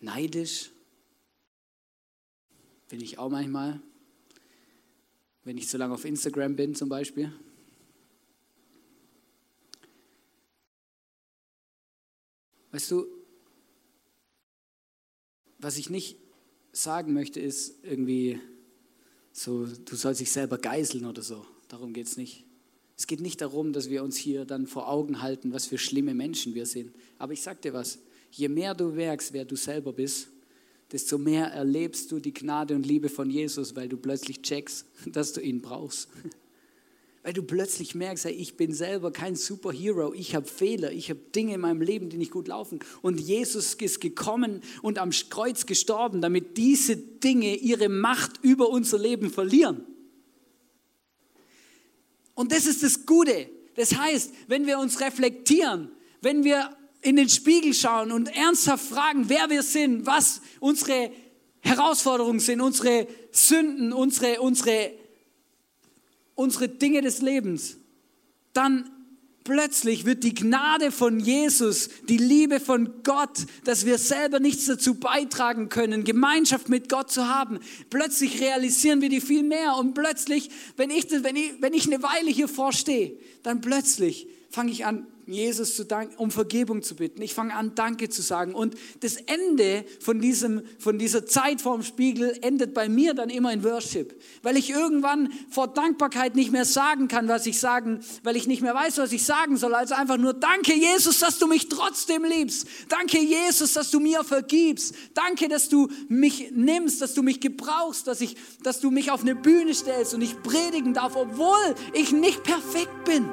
Neidisch 0.00 0.70
bin 2.88 3.00
ich 3.00 3.18
auch 3.18 3.30
manchmal, 3.30 3.80
wenn 5.44 5.56
ich 5.58 5.68
so 5.68 5.78
lange 5.78 5.94
auf 5.94 6.04
Instagram 6.04 6.56
bin 6.56 6.74
zum 6.74 6.88
Beispiel. 6.88 7.32
Weißt 12.72 12.90
du, 12.90 13.06
was 15.58 15.78
ich 15.78 15.88
nicht 15.88 16.16
sagen 16.72 17.12
möchte, 17.12 17.40
ist 17.40 17.82
irgendwie 17.84 18.38
so, 19.32 19.66
du 19.66 19.96
sollst 19.96 20.20
dich 20.20 20.30
selber 20.30 20.58
geißeln 20.58 21.06
oder 21.06 21.22
so. 21.22 21.46
Darum 21.68 21.92
geht 21.92 22.06
es 22.06 22.16
nicht. 22.16 22.44
Es 22.96 23.06
geht 23.06 23.20
nicht 23.20 23.40
darum, 23.40 23.72
dass 23.72 23.90
wir 23.90 24.02
uns 24.02 24.16
hier 24.16 24.44
dann 24.44 24.66
vor 24.66 24.88
Augen 24.88 25.22
halten, 25.22 25.52
was 25.52 25.66
für 25.66 25.78
schlimme 25.78 26.14
Menschen 26.14 26.54
wir 26.54 26.66
sind. 26.66 26.94
Aber 27.18 27.32
ich 27.32 27.42
sag 27.42 27.60
dir 27.62 27.72
was, 27.72 27.98
je 28.30 28.48
mehr 28.48 28.74
du 28.74 28.88
merkst, 28.88 29.32
wer 29.32 29.44
du 29.44 29.56
selber 29.56 29.92
bist, 29.92 30.28
desto 30.92 31.18
mehr 31.18 31.46
erlebst 31.46 32.12
du 32.12 32.20
die 32.20 32.32
Gnade 32.32 32.74
und 32.74 32.86
Liebe 32.86 33.08
von 33.08 33.30
Jesus, 33.30 33.74
weil 33.74 33.88
du 33.88 33.96
plötzlich 33.96 34.42
checkst, 34.42 34.86
dass 35.06 35.32
du 35.32 35.40
ihn 35.40 35.60
brauchst. 35.60 36.08
Weil 37.22 37.32
du 37.32 37.42
plötzlich 37.42 37.96
merkst, 37.96 38.26
hey, 38.26 38.32
ich 38.34 38.56
bin 38.56 38.72
selber 38.72 39.10
kein 39.10 39.34
Superhero, 39.34 40.14
ich 40.14 40.36
habe 40.36 40.46
Fehler, 40.46 40.92
ich 40.92 41.10
habe 41.10 41.18
Dinge 41.34 41.54
in 41.54 41.60
meinem 41.60 41.80
Leben, 41.80 42.08
die 42.08 42.18
nicht 42.18 42.30
gut 42.30 42.46
laufen. 42.46 42.78
Und 43.02 43.18
Jesus 43.18 43.74
ist 43.74 44.00
gekommen 44.00 44.62
und 44.80 45.00
am 45.00 45.10
Kreuz 45.10 45.66
gestorben, 45.66 46.20
damit 46.20 46.56
diese 46.56 46.96
Dinge 46.96 47.56
ihre 47.56 47.88
Macht 47.88 48.44
über 48.44 48.68
unser 48.68 48.98
Leben 48.98 49.28
verlieren. 49.28 49.84
Und 52.36 52.52
das 52.52 52.66
ist 52.66 52.84
das 52.84 53.06
Gute. 53.06 53.50
Das 53.74 53.98
heißt, 53.98 54.32
wenn 54.46 54.66
wir 54.66 54.78
uns 54.78 55.00
reflektieren, 55.00 55.90
wenn 56.20 56.44
wir 56.44 56.76
in 57.02 57.16
den 57.16 57.28
Spiegel 57.28 57.74
schauen 57.74 58.12
und 58.12 58.34
ernsthaft 58.34 58.86
fragen, 58.86 59.28
wer 59.28 59.50
wir 59.50 59.62
sind, 59.62 60.06
was 60.06 60.40
unsere 60.60 61.10
Herausforderungen 61.60 62.40
sind, 62.40 62.60
unsere 62.60 63.06
Sünden, 63.32 63.92
unsere, 63.92 64.40
unsere 64.40 64.92
unsere 66.36 66.68
Dinge 66.68 67.02
des 67.02 67.20
Lebens, 67.20 67.78
dann 68.52 68.88
plötzlich 69.42 70.04
wird 70.04 70.22
die 70.22 70.34
Gnade 70.34 70.92
von 70.92 71.18
Jesus, 71.18 71.88
die 72.08 72.18
Liebe 72.18 72.60
von 72.60 73.02
Gott, 73.02 73.46
dass 73.64 73.86
wir 73.86 73.98
selber 73.98 74.38
nichts 74.38 74.66
dazu 74.66 74.94
beitragen 74.94 75.68
können, 75.68 76.04
Gemeinschaft 76.04 76.68
mit 76.68 76.88
Gott 76.88 77.10
zu 77.10 77.26
haben. 77.28 77.58
Plötzlich 77.90 78.40
realisieren 78.40 79.00
wir 79.00 79.08
die 79.08 79.20
viel 79.20 79.42
mehr 79.42 79.76
und 79.76 79.94
plötzlich, 79.94 80.50
wenn 80.76 80.90
ich, 80.90 81.10
wenn 81.10 81.36
ich, 81.36 81.54
wenn 81.60 81.74
ich 81.74 81.86
eine 81.86 82.02
Weile 82.02 82.30
hier 82.30 82.48
vorstehe, 82.48 83.18
dann 83.42 83.60
plötzlich 83.60 84.28
fange 84.50 84.72
ich 84.72 84.84
an, 84.84 85.06
Jesus 85.26 85.74
zu 85.74 85.84
danken, 85.84 86.14
um 86.16 86.30
Vergebung 86.30 86.82
zu 86.82 86.94
bitten. 86.94 87.20
Ich 87.20 87.34
fange 87.34 87.54
an, 87.54 87.74
Danke 87.74 88.08
zu 88.08 88.22
sagen. 88.22 88.54
Und 88.54 88.76
das 89.00 89.16
Ende 89.16 89.84
von, 90.00 90.20
diesem, 90.20 90.62
von 90.78 90.98
dieser 90.98 91.26
Zeit 91.26 91.60
vorm 91.60 91.82
Spiegel 91.82 92.38
endet 92.42 92.74
bei 92.74 92.88
mir 92.88 93.12
dann 93.12 93.28
immer 93.28 93.52
in 93.52 93.64
Worship. 93.64 94.20
Weil 94.42 94.56
ich 94.56 94.70
irgendwann 94.70 95.32
vor 95.50 95.68
Dankbarkeit 95.68 96.36
nicht 96.36 96.52
mehr 96.52 96.64
sagen 96.64 97.08
kann, 97.08 97.26
was 97.26 97.44
ich 97.46 97.58
sagen, 97.58 98.00
weil 98.22 98.36
ich 98.36 98.46
nicht 98.46 98.62
mehr 98.62 98.74
weiß, 98.74 98.98
was 98.98 99.10
ich 99.10 99.24
sagen 99.24 99.56
soll. 99.56 99.74
Also 99.74 99.94
einfach 99.94 100.16
nur 100.16 100.32
Danke, 100.32 100.74
Jesus, 100.74 101.18
dass 101.18 101.38
du 101.38 101.48
mich 101.48 101.68
trotzdem 101.68 102.24
liebst. 102.24 102.68
Danke, 102.88 103.18
Jesus, 103.18 103.72
dass 103.72 103.90
du 103.90 103.98
mir 103.98 104.22
vergibst. 104.22 104.94
Danke, 105.14 105.48
dass 105.48 105.68
du 105.68 105.88
mich 106.08 106.52
nimmst, 106.52 107.02
dass 107.02 107.14
du 107.14 107.22
mich 107.24 107.40
gebrauchst, 107.40 108.06
dass, 108.06 108.20
ich, 108.20 108.36
dass 108.62 108.80
du 108.80 108.92
mich 108.92 109.10
auf 109.10 109.22
eine 109.22 109.34
Bühne 109.34 109.74
stellst 109.74 110.14
und 110.14 110.22
ich 110.22 110.40
predigen 110.42 110.94
darf, 110.94 111.16
obwohl 111.16 111.74
ich 111.94 112.12
nicht 112.12 112.44
perfekt 112.44 113.04
bin. 113.04 113.28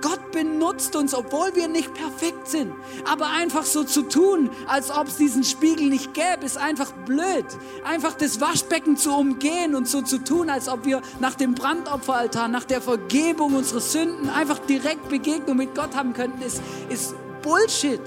Gott 0.00 0.32
benutzt 0.32 0.96
uns, 0.96 1.14
obwohl 1.14 1.54
wir 1.54 1.68
nicht 1.68 1.92
perfekt 1.94 2.48
sind. 2.48 2.72
Aber 3.10 3.28
einfach 3.30 3.64
so 3.64 3.84
zu 3.84 4.02
tun, 4.02 4.50
als 4.66 4.90
ob 4.90 5.08
es 5.08 5.16
diesen 5.16 5.44
Spiegel 5.44 5.88
nicht 5.88 6.14
gäbe, 6.14 6.44
ist 6.44 6.58
einfach 6.58 6.92
blöd. 6.92 7.44
Einfach 7.84 8.14
das 8.14 8.40
Waschbecken 8.40 8.96
zu 8.96 9.12
umgehen 9.12 9.74
und 9.74 9.88
so 9.88 10.02
zu 10.02 10.18
tun, 10.18 10.50
als 10.50 10.68
ob 10.68 10.84
wir 10.84 11.02
nach 11.20 11.34
dem 11.34 11.54
Brandopferaltar, 11.54 12.48
nach 12.48 12.64
der 12.64 12.80
Vergebung 12.80 13.54
unserer 13.54 13.80
Sünden 13.80 14.28
einfach 14.30 14.58
direkt 14.58 15.08
Begegnung 15.08 15.56
mit 15.56 15.74
Gott 15.74 15.94
haben 15.94 16.12
könnten, 16.12 16.42
ist, 16.42 16.60
ist 16.88 17.14
Bullshit. 17.42 18.00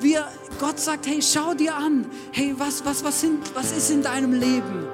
Wir, 0.00 0.26
Gott 0.58 0.80
sagt, 0.80 1.06
hey, 1.06 1.20
schau 1.22 1.54
dir 1.54 1.76
an. 1.76 2.06
Hey, 2.32 2.54
was, 2.58 2.84
was, 2.84 3.04
was, 3.04 3.20
sind, 3.20 3.54
was 3.54 3.72
ist 3.72 3.90
in 3.90 4.02
deinem 4.02 4.32
Leben? 4.32 4.86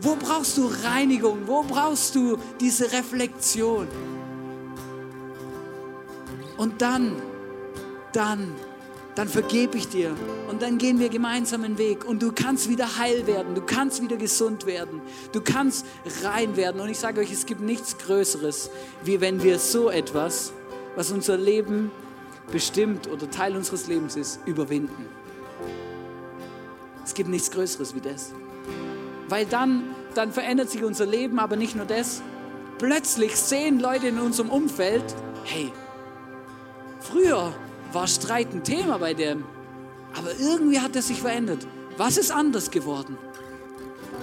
Wo 0.00 0.14
brauchst 0.16 0.56
du 0.56 0.70
Reinigung? 0.84 1.40
Wo 1.46 1.62
brauchst 1.62 2.14
du 2.14 2.38
diese 2.60 2.92
Reflexion? 2.92 3.88
Und 6.56 6.82
dann, 6.82 7.20
dann, 8.12 8.54
dann 9.14 9.28
vergebe 9.28 9.76
ich 9.76 9.88
dir. 9.88 10.14
Und 10.48 10.62
dann 10.62 10.78
gehen 10.78 10.98
wir 10.98 11.08
gemeinsam 11.08 11.64
einen 11.64 11.78
Weg. 11.78 12.04
Und 12.04 12.22
du 12.22 12.32
kannst 12.32 12.68
wieder 12.68 12.98
heil 12.98 13.26
werden. 13.26 13.54
Du 13.54 13.62
kannst 13.62 14.02
wieder 14.02 14.16
gesund 14.16 14.66
werden. 14.66 15.00
Du 15.32 15.40
kannst 15.40 15.86
rein 16.22 16.56
werden. 16.56 16.80
Und 16.80 16.88
ich 16.88 16.98
sage 16.98 17.20
euch, 17.20 17.32
es 17.32 17.46
gibt 17.46 17.60
nichts 17.60 17.98
Größeres, 17.98 18.70
wie 19.04 19.20
wenn 19.20 19.42
wir 19.42 19.58
so 19.58 19.90
etwas, 19.90 20.52
was 20.94 21.10
unser 21.10 21.36
Leben 21.36 21.90
bestimmt 22.50 23.08
oder 23.08 23.30
Teil 23.30 23.56
unseres 23.56 23.86
Lebens 23.86 24.16
ist, 24.16 24.40
überwinden. 24.46 25.06
Es 27.04 27.14
gibt 27.14 27.28
nichts 27.28 27.50
Größeres 27.50 27.94
wie 27.94 28.00
das. 28.00 28.32
Weil 29.28 29.46
dann, 29.46 29.84
dann 30.14 30.32
verändert 30.32 30.70
sich 30.70 30.84
unser 30.84 31.06
Leben, 31.06 31.38
aber 31.38 31.56
nicht 31.56 31.76
nur 31.76 31.86
das. 31.86 32.22
Plötzlich 32.78 33.36
sehen 33.36 33.80
Leute 33.80 34.08
in 34.08 34.18
unserem 34.18 34.50
Umfeld, 34.50 35.04
hey, 35.44 35.72
früher 37.10 37.54
war 37.92 38.06
Streit 38.06 38.52
ein 38.52 38.64
Thema 38.64 38.98
bei 38.98 39.14
dem, 39.14 39.44
aber 40.16 40.30
irgendwie 40.38 40.80
hat 40.80 40.96
er 40.96 41.02
sich 41.02 41.20
verändert. 41.20 41.66
Was 41.96 42.16
ist 42.16 42.30
anders 42.30 42.70
geworden? 42.70 43.16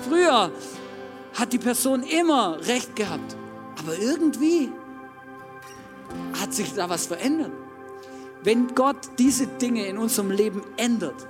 Früher 0.08 0.52
hat 1.34 1.54
die 1.54 1.60
Person 1.60 2.04
immer 2.04 2.60
recht 2.68 2.96
gehabt, 2.96 3.36
aber 3.80 3.98
irgendwie 3.98 4.72
hat 6.40 6.54
sich 6.54 6.74
da 6.74 6.90
was 6.90 7.08
verändert. 7.08 7.52
Wenn 8.44 8.76
Gott 8.76 8.98
diese 9.18 9.48
Dinge 9.48 9.86
in 9.86 9.98
unserem 9.98 10.30
Leben 10.30 10.62
ändert, 10.78 11.28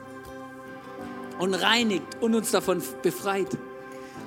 und 1.40 1.54
reinigt 1.54 2.22
und 2.22 2.36
uns 2.36 2.52
davon 2.52 2.82
befreit, 3.02 3.58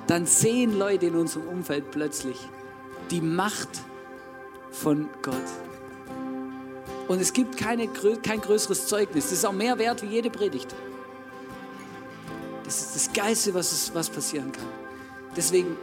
dann 0.07 0.25
sehen 0.25 0.77
Leute 0.77 1.07
in 1.07 1.15
unserem 1.15 1.47
Umfeld 1.47 1.91
plötzlich 1.91 2.37
die 3.11 3.21
Macht 3.21 3.69
von 4.71 5.09
Gott. 5.21 5.35
Und 7.07 7.21
es 7.21 7.31
gibt 7.33 7.57
keine, 7.57 7.87
kein 7.87 8.41
größeres 8.41 8.87
Zeugnis. 8.87 9.25
Das 9.25 9.33
ist 9.33 9.45
auch 9.45 9.53
mehr 9.53 9.77
wert 9.77 10.01
wie 10.01 10.07
jede 10.07 10.29
Predigt. 10.29 10.75
Das 12.63 12.81
ist 12.81 12.95
das 12.95 13.13
Geilste, 13.13 13.53
was, 13.53 13.71
es, 13.71 13.93
was 13.93 14.09
passieren 14.09 14.51
kann. 14.51 14.65
Deswegen, 15.35 15.77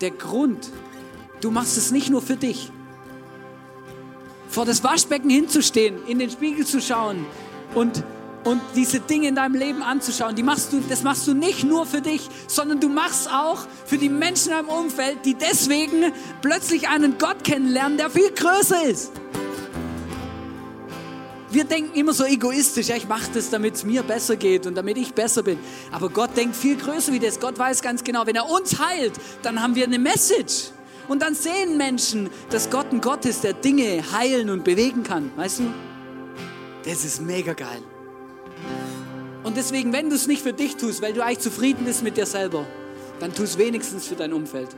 der 0.00 0.10
Grund, 0.10 0.70
du 1.40 1.50
machst 1.50 1.78
es 1.78 1.90
nicht 1.90 2.10
nur 2.10 2.20
für 2.20 2.36
dich. 2.36 2.70
Vor 4.48 4.66
das 4.66 4.84
Waschbecken 4.84 5.30
hinzustehen, 5.30 6.06
in 6.06 6.18
den 6.18 6.30
Spiegel 6.30 6.66
zu 6.66 6.80
schauen 6.82 7.24
und 7.74 8.04
und 8.44 8.60
diese 8.74 8.98
Dinge 8.98 9.28
in 9.28 9.36
deinem 9.36 9.54
Leben 9.54 9.82
anzuschauen, 9.82 10.34
die 10.34 10.42
machst 10.42 10.72
du, 10.72 10.82
das 10.88 11.04
machst 11.04 11.28
du 11.28 11.34
nicht 11.34 11.62
nur 11.62 11.86
für 11.86 12.00
dich, 12.00 12.28
sondern 12.48 12.80
du 12.80 12.88
machst 12.88 13.30
auch 13.32 13.58
für 13.86 13.98
die 13.98 14.08
Menschen 14.08 14.50
in 14.50 14.56
deinem 14.56 14.68
Umfeld, 14.68 15.18
die 15.24 15.34
deswegen 15.34 16.12
plötzlich 16.40 16.88
einen 16.88 17.18
Gott 17.18 17.44
kennenlernen, 17.44 17.98
der 17.98 18.10
viel 18.10 18.32
größer 18.32 18.84
ist. 18.84 19.12
Wir 21.52 21.64
denken 21.64 21.94
immer 21.98 22.14
so 22.14 22.24
egoistisch, 22.24 22.88
ja, 22.88 22.96
ich 22.96 23.06
mache 23.06 23.30
das, 23.34 23.50
damit 23.50 23.74
es 23.74 23.84
mir 23.84 24.02
besser 24.02 24.36
geht 24.36 24.66
und 24.66 24.74
damit 24.74 24.96
ich 24.96 25.12
besser 25.12 25.42
bin. 25.42 25.58
Aber 25.90 26.08
Gott 26.08 26.34
denkt 26.34 26.56
viel 26.56 26.76
größer 26.76 27.12
wie 27.12 27.18
das. 27.18 27.38
Gott 27.38 27.58
weiß 27.58 27.82
ganz 27.82 28.02
genau, 28.02 28.26
wenn 28.26 28.36
er 28.36 28.48
uns 28.48 28.78
heilt, 28.78 29.12
dann 29.42 29.62
haben 29.62 29.74
wir 29.74 29.84
eine 29.84 29.98
Message. 29.98 30.70
Und 31.08 31.20
dann 31.20 31.34
sehen 31.34 31.76
Menschen, 31.76 32.30
dass 32.48 32.70
Gott 32.70 32.90
ein 32.90 33.02
Gott 33.02 33.26
ist, 33.26 33.44
der 33.44 33.52
Dinge 33.52 34.02
heilen 34.12 34.48
und 34.48 34.64
bewegen 34.64 35.02
kann. 35.02 35.30
Weißt 35.36 35.58
du? 35.58 35.64
Das 36.86 37.04
ist 37.04 37.20
mega 37.20 37.52
geil. 37.52 37.82
Und 39.42 39.58
deswegen, 39.58 39.92
wenn 39.92 40.08
du 40.08 40.16
es 40.16 40.26
nicht 40.26 40.42
für 40.42 40.54
dich 40.54 40.76
tust, 40.76 41.02
weil 41.02 41.12
du 41.12 41.22
eigentlich 41.22 41.40
zufrieden 41.40 41.84
bist 41.84 42.02
mit 42.02 42.16
dir 42.16 42.24
selber, 42.24 42.64
dann 43.20 43.34
tu 43.34 43.42
es 43.42 43.58
wenigstens 43.58 44.06
für 44.06 44.14
dein 44.14 44.32
Umfeld. 44.32 44.70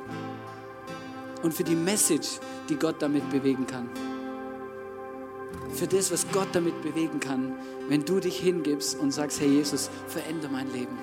Und 1.45 1.55
für 1.55 1.63
die 1.63 1.77
Message, 1.77 2.41
die 2.69 2.75
Gott 2.75 2.97
damit 2.99 3.31
bewegen 3.31 3.65
kann. 3.65 3.89
Für 5.75 5.89
das, 5.89 6.13
was 6.13 6.27
Gott 6.33 6.49
damit 6.53 6.81
bewegen 6.83 7.19
kann, 7.19 7.55
wenn 7.89 8.05
du 8.05 8.21
dich 8.21 8.39
hingibst 8.39 8.99
und 8.99 9.11
sagst, 9.11 9.41
Herr 9.41 9.49
Jesus, 9.49 9.91
verändere 10.07 10.53
mein 10.53 10.73
Leben. 10.73 10.97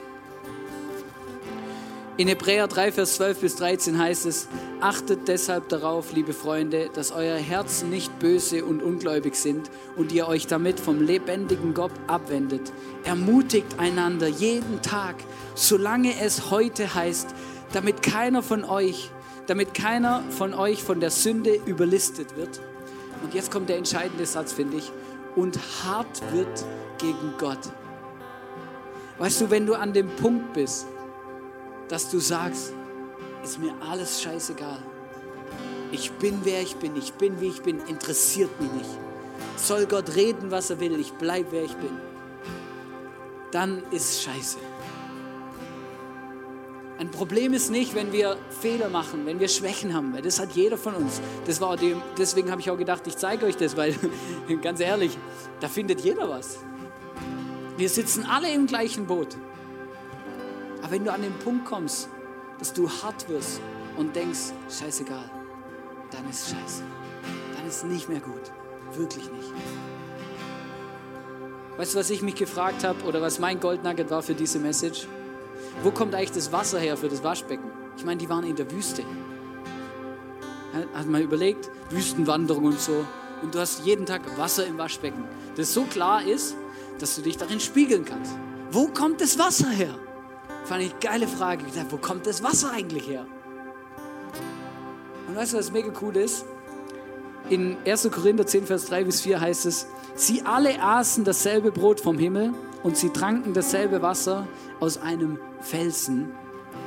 In 2.18 2.28
Hebräer 2.28 2.68
3, 2.68 2.92
Vers 2.92 3.16
12 3.16 3.40
bis 3.40 3.56
13 3.56 3.98
heißt 3.98 4.26
es, 4.28 4.48
achtet 4.80 5.28
deshalb 5.28 5.70
darauf, 5.70 6.14
liebe 6.14 6.34
Freunde, 6.34 6.90
dass 6.94 7.12
euer 7.12 7.38
Herzen 7.38 7.90
nicht 7.90 8.18
böse 8.20 8.64
und 8.64 8.82
ungläubig 8.82 9.36
sind 9.36 9.70
und 9.96 10.12
ihr 10.12 10.28
euch 10.28 10.48
damit 10.48 10.80
vom 10.80 11.02
lebendigen 11.02 11.74
Gott 11.74 11.94
abwendet. 12.08 12.72
Ermutigt 13.04 13.80
einander 13.80 14.28
jeden 14.28 14.82
Tag, 14.82 15.16
solange 15.56 16.14
es 16.22 16.52
heute 16.52 16.94
heißt, 16.94 17.28
damit 17.74 18.04
keiner 18.04 18.44
von 18.44 18.66
euch, 18.66 19.10
damit 19.48 19.74
keiner 19.74 20.24
von 20.30 20.54
euch 20.54 20.84
von 20.84 21.00
der 21.00 21.12
Sünde 21.12 21.60
überlistet 21.66 22.38
wird. 22.38 22.62
Und 23.24 23.34
jetzt 23.34 23.52
kommt 23.52 23.70
der 23.70 23.78
entscheidende 23.78 24.26
Satz, 24.26 24.54
finde 24.54 24.78
ich, 24.78 24.92
und 25.36 25.58
hart 25.84 26.22
wird 26.34 26.66
gegen 26.98 27.34
Gott. 27.38 27.60
Weißt 29.18 29.42
du, 29.42 29.50
wenn 29.50 29.66
du 29.66 29.76
an 29.76 29.94
dem 29.94 30.10
Punkt 30.16 30.54
bist, 30.54 30.88
dass 31.88 32.10
du 32.10 32.20
sagst, 32.20 32.74
ist 33.44 33.60
mir 33.60 33.74
alles 33.88 34.22
scheißegal. 34.22 34.80
Ich 35.92 36.12
bin, 36.14 36.40
wer 36.44 36.62
ich 36.62 36.76
bin. 36.78 36.96
Ich 36.96 37.14
bin, 37.14 37.40
wie 37.42 37.50
ich 37.50 37.62
bin. 37.62 37.80
Interessiert 37.88 38.50
mich 38.62 38.72
nicht. 38.72 38.90
Soll 39.58 39.86
Gott 39.86 40.16
reden, 40.16 40.50
was 40.50 40.70
er 40.70 40.80
will. 40.80 41.00
Ich 41.00 41.14
bleibe, 41.14 41.52
wer 41.52 41.64
ich 41.64 41.76
bin. 41.76 41.92
Dann 43.52 43.84
ist 43.92 44.24
scheiße. 44.24 44.58
Ein 47.02 47.10
Problem 47.10 47.52
ist 47.54 47.72
nicht, 47.72 47.96
wenn 47.96 48.12
wir 48.12 48.38
Fehler 48.52 48.88
machen, 48.88 49.26
wenn 49.26 49.40
wir 49.40 49.48
Schwächen 49.48 49.96
haben, 49.96 50.14
weil 50.14 50.22
das 50.22 50.40
hat 50.40 50.52
jeder 50.52 50.78
von 50.78 50.94
uns. 50.94 51.20
Das 51.48 51.60
war 51.60 51.76
dem, 51.76 52.00
deswegen 52.16 52.52
habe 52.52 52.62
ich 52.62 52.70
auch 52.70 52.78
gedacht, 52.78 53.08
ich 53.08 53.18
zeige 53.18 53.48
euch 53.48 53.58
das, 53.58 53.76
weil 53.76 53.96
ganz 54.62 54.80
ehrlich, 54.82 55.18
da 55.62 55.68
findet 55.68 56.02
jeder 56.02 56.30
was. 56.30 56.60
Wir 57.76 57.90
sitzen 57.90 58.24
alle 58.24 58.54
im 58.54 58.68
gleichen 58.68 59.08
Boot. 59.08 59.36
Aber 60.84 60.92
wenn 60.92 61.04
du 61.04 61.12
an 61.12 61.24
den 61.24 61.34
Punkt 61.40 61.66
kommst, 61.66 62.08
dass 62.60 62.72
du 62.72 62.88
hart 62.88 63.28
wirst 63.30 63.62
und 63.98 64.16
denkst, 64.16 64.54
scheißegal, 64.70 65.28
dann 66.12 66.30
ist 66.30 66.52
scheiße. 66.52 66.84
Dann 67.58 67.68
ist 67.68 67.84
nicht 67.84 68.10
mehr 68.10 68.22
gut. 68.22 68.52
Wirklich 68.96 69.24
nicht. 69.24 69.52
Weißt 71.78 71.96
du, 71.96 71.98
was 71.98 72.12
ich 72.12 72.22
mich 72.22 72.36
gefragt 72.36 72.84
habe 72.84 73.04
oder 73.06 73.24
was 73.24 73.40
mein 73.40 73.60
Goldnugget 73.60 74.12
war 74.12 74.22
für 74.22 74.36
diese 74.36 74.60
Message? 74.60 75.08
Wo 75.84 75.92
kommt 75.92 76.14
eigentlich 76.14 76.32
das 76.32 76.52
Wasser 76.52 76.80
her 76.80 76.98
für 76.98 77.10
das 77.10 77.24
Waschbecken? 77.24 77.70
Ich 77.98 78.06
meine, 78.06 78.18
die 78.18 78.30
waren 78.30 78.46
in 78.46 78.56
der 78.56 78.70
Wüste. 78.72 79.04
Hat 80.94 81.08
man 81.08 81.22
überlegt, 81.22 81.70
Wüstenwanderung 81.90 82.66
und 82.66 82.80
so. 82.80 83.06
Und 83.42 83.56
du 83.56 83.60
hast 83.60 83.86
jeden 83.86 84.06
Tag 84.06 84.22
Wasser 84.38 84.66
im 84.66 84.78
Waschbecken, 84.78 85.24
das 85.56 85.74
so 85.74 85.84
klar 85.84 86.24
ist, 86.24 86.56
dass 87.00 87.16
du 87.16 87.22
dich 87.22 87.38
darin 87.38 87.60
spiegeln 87.60 88.06
kannst. 88.06 88.34
Wo 88.72 88.88
kommt 88.88 89.20
das 89.20 89.40
Wasser 89.40 89.70
her? 89.70 89.96
Fand 90.66 90.84
ich 90.84 90.92
eine 90.92 91.00
geile 91.00 91.28
Frage. 91.28 91.66
Ich 91.68 91.74
dachte, 91.74 91.92
wo 91.92 91.98
kommt 91.98 92.28
das 92.28 92.44
Wasser 92.44 92.72
eigentlich 92.72 93.08
her? 93.08 93.26
Und 95.28 95.36
weißt 95.36 95.54
du, 95.54 95.58
was 95.58 95.72
mega 95.72 95.92
cool 96.02 96.16
ist? 96.18 96.46
In 97.50 97.78
1. 97.86 98.10
Korinther 98.12 98.46
10, 98.46 98.66
Vers 98.68 98.86
3 98.86 99.06
bis 99.06 99.22
4 99.22 99.42
heißt 99.42 99.66
es, 99.66 99.88
sie 100.16 100.44
alle 100.44 100.82
aßen 100.82 101.24
dasselbe 101.24 101.72
Brot 101.72 102.00
vom 102.00 102.18
Himmel 102.18 102.54
und 102.84 102.98
sie 102.98 103.10
tranken 103.10 103.54
dasselbe 103.54 104.02
Wasser 104.02 104.48
aus 104.80 104.98
einem 104.98 105.40
Felsen. 105.60 106.32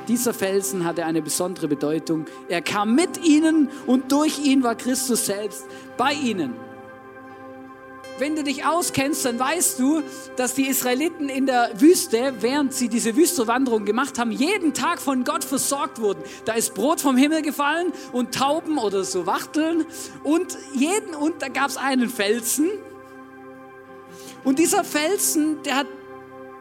Dieser 0.07 0.33
Felsen 0.33 0.85
hatte 0.85 1.05
eine 1.05 1.21
besondere 1.21 1.67
Bedeutung. 1.67 2.25
Er 2.47 2.61
kam 2.61 2.95
mit 2.95 3.25
ihnen 3.25 3.69
und 3.87 4.11
durch 4.11 4.39
ihn 4.39 4.63
war 4.63 4.75
Christus 4.75 5.25
selbst 5.25 5.65
bei 5.97 6.13
ihnen. 6.13 6.53
Wenn 8.17 8.37
du 8.37 8.43
dich 8.43 8.65
auskennst, 8.65 9.25
dann 9.25 9.37
weißt 9.37 9.77
du, 9.77 10.01
dass 10.37 10.53
die 10.53 10.67
Israeliten 10.67 11.27
in 11.27 11.47
der 11.47 11.71
Wüste, 11.81 12.35
während 12.39 12.73
sie 12.73 12.87
diese 12.87 13.17
Wüstenwanderung 13.17 13.83
gemacht 13.83 14.17
haben, 14.17 14.31
jeden 14.31 14.73
Tag 14.73 15.01
von 15.01 15.25
Gott 15.25 15.43
versorgt 15.43 15.99
wurden. 15.99 16.23
Da 16.45 16.53
ist 16.53 16.75
Brot 16.75 17.01
vom 17.01 17.17
Himmel 17.17 17.41
gefallen 17.41 17.91
und 18.13 18.33
Tauben 18.33 18.77
oder 18.77 19.03
so 19.03 19.25
Wachteln 19.25 19.85
und 20.23 20.57
jeden 20.73 21.13
und 21.13 21.41
da 21.41 21.49
gab 21.49 21.69
es 21.69 21.75
einen 21.75 22.09
Felsen. 22.09 22.69
Und 24.45 24.59
dieser 24.59 24.83
Felsen, 24.83 25.61
der 25.63 25.75
hat 25.77 25.87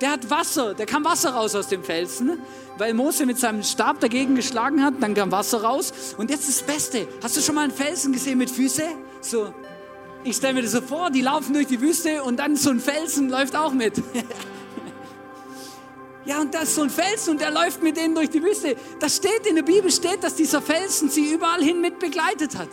Der 0.01 0.11
hat 0.11 0.29
Wasser, 0.29 0.75
der 0.75 0.87
kam 0.87 1.05
Wasser 1.05 1.31
raus 1.31 1.55
aus 1.55 1.69
dem 1.69 1.85
Felsen, 1.85 2.39
weil 2.79 2.95
Mose 2.95 3.27
mit 3.27 3.39
seinem 3.39 3.63
Stab 3.63 4.01
dagegen 4.01 4.35
geschlagen 4.35 4.83
hat, 4.83 4.95
dann 5.01 5.15
kam 5.15 5.31
Wasser 5.31 5.63
raus. 5.63 5.93
Und 6.19 6.31
jetzt 6.31 6.49
das 6.49 6.63
Beste, 6.63 7.07
hast 7.23 7.37
du 7.37 7.41
schon 7.41 7.55
mal 7.55 7.63
einen 7.63 7.73
Felsen 7.73 8.13
gesehen 8.13 8.39
mit 8.39 8.51
Füße? 8.51 8.83
So, 9.21 9.55
ich 10.25 10.37
stelle 10.37 10.55
mir 10.55 10.63
das 10.63 10.73
so 10.73 10.81
vor, 10.81 11.11
die 11.11 11.21
laufen 11.21 11.55
durch 11.55 11.69
die 11.69 11.81
Wüste 11.81 12.25
und 12.25 12.39
dann 12.39 12.57
so 12.57 12.71
ein 12.71 12.81
Felsen 12.81 13.31
läuft 13.31 13.55
auch 13.55 13.73
mit. 13.73 14.03
ja, 16.25 16.41
und 16.41 16.53
das 16.53 16.65
ist 16.65 16.75
so 16.75 16.83
ein 16.83 16.91
Felsen 16.91 17.35
und 17.35 17.41
der 17.41 17.53
läuft 17.53 17.83
mit 17.83 17.97
denen 17.97 18.15
durch 18.17 18.31
die 18.31 18.43
Wüste. 18.43 18.75
Das 18.99 19.17
steht 19.17 19.47
in 19.47 19.55
der 19.55 19.63
Bibel, 19.63 19.93
steht, 19.93 20.25
dass 20.25 20.35
dieser 20.35 20.61
Felsen 20.61 21.09
sie 21.09 21.33
überall 21.33 21.63
hin 21.63 21.81
mit 21.81 22.01
begleitet 22.01 22.59
hat. 22.59 22.71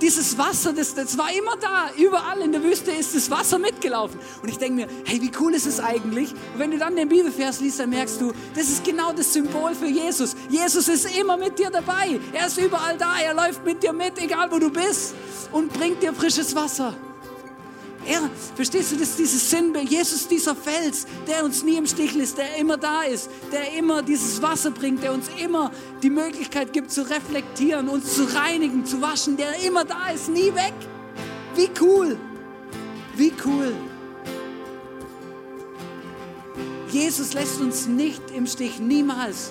Dieses 0.00 0.36
Wasser, 0.36 0.72
das, 0.72 0.94
das 0.94 1.16
war 1.16 1.32
immer 1.32 1.56
da. 1.56 1.90
Überall 1.96 2.40
in 2.42 2.52
der 2.52 2.62
Wüste 2.62 2.90
ist 2.90 3.14
das 3.14 3.30
Wasser 3.30 3.58
mitgelaufen. 3.58 4.20
Und 4.42 4.48
ich 4.48 4.58
denke 4.58 4.74
mir, 4.74 4.88
hey, 5.04 5.20
wie 5.22 5.30
cool 5.40 5.54
ist 5.54 5.66
es 5.66 5.80
eigentlich? 5.80 6.32
Und 6.32 6.58
wenn 6.58 6.70
du 6.70 6.78
dann 6.78 6.96
den 6.96 7.08
Bibelvers 7.08 7.60
liest, 7.60 7.80
dann 7.80 7.90
merkst 7.90 8.20
du, 8.20 8.32
das 8.54 8.68
ist 8.68 8.84
genau 8.84 9.12
das 9.12 9.32
Symbol 9.32 9.74
für 9.74 9.86
Jesus. 9.86 10.36
Jesus 10.50 10.88
ist 10.88 11.18
immer 11.18 11.36
mit 11.36 11.58
dir 11.58 11.70
dabei. 11.70 12.20
Er 12.32 12.46
ist 12.46 12.58
überall 12.58 12.98
da. 12.98 13.18
Er 13.20 13.34
läuft 13.34 13.64
mit 13.64 13.82
dir 13.82 13.92
mit, 13.92 14.18
egal 14.18 14.50
wo 14.50 14.58
du 14.58 14.70
bist. 14.70 15.14
Und 15.52 15.72
bringt 15.72 16.02
dir 16.02 16.12
frisches 16.12 16.54
Wasser. 16.54 16.94
Er, 18.08 18.30
verstehst 18.54 18.92
du, 18.92 18.96
das 18.96 19.10
ist 19.10 19.18
dieses 19.18 19.50
Sinnbild. 19.50 19.90
Jesus, 19.90 20.28
dieser 20.28 20.54
Fels, 20.54 21.06
der 21.26 21.44
uns 21.44 21.64
nie 21.64 21.76
im 21.76 21.86
Stich 21.86 22.14
lässt, 22.14 22.38
der 22.38 22.56
immer 22.56 22.76
da 22.76 23.02
ist, 23.02 23.28
der 23.52 23.72
immer 23.76 24.02
dieses 24.02 24.40
Wasser 24.40 24.70
bringt, 24.70 25.02
der 25.02 25.12
uns 25.12 25.26
immer 25.42 25.72
die 26.02 26.10
Möglichkeit 26.10 26.72
gibt 26.72 26.92
zu 26.92 27.02
reflektieren, 27.02 27.88
uns 27.88 28.14
zu 28.14 28.24
reinigen, 28.24 28.84
zu 28.84 29.02
waschen, 29.02 29.36
der 29.36 29.60
immer 29.66 29.84
da 29.84 30.10
ist, 30.14 30.28
nie 30.28 30.54
weg. 30.54 30.74
Wie 31.56 31.68
cool, 31.80 32.16
wie 33.16 33.32
cool. 33.44 33.74
Jesus 36.90 37.34
lässt 37.34 37.60
uns 37.60 37.86
nicht 37.86 38.22
im 38.30 38.46
Stich, 38.46 38.78
niemals. 38.78 39.50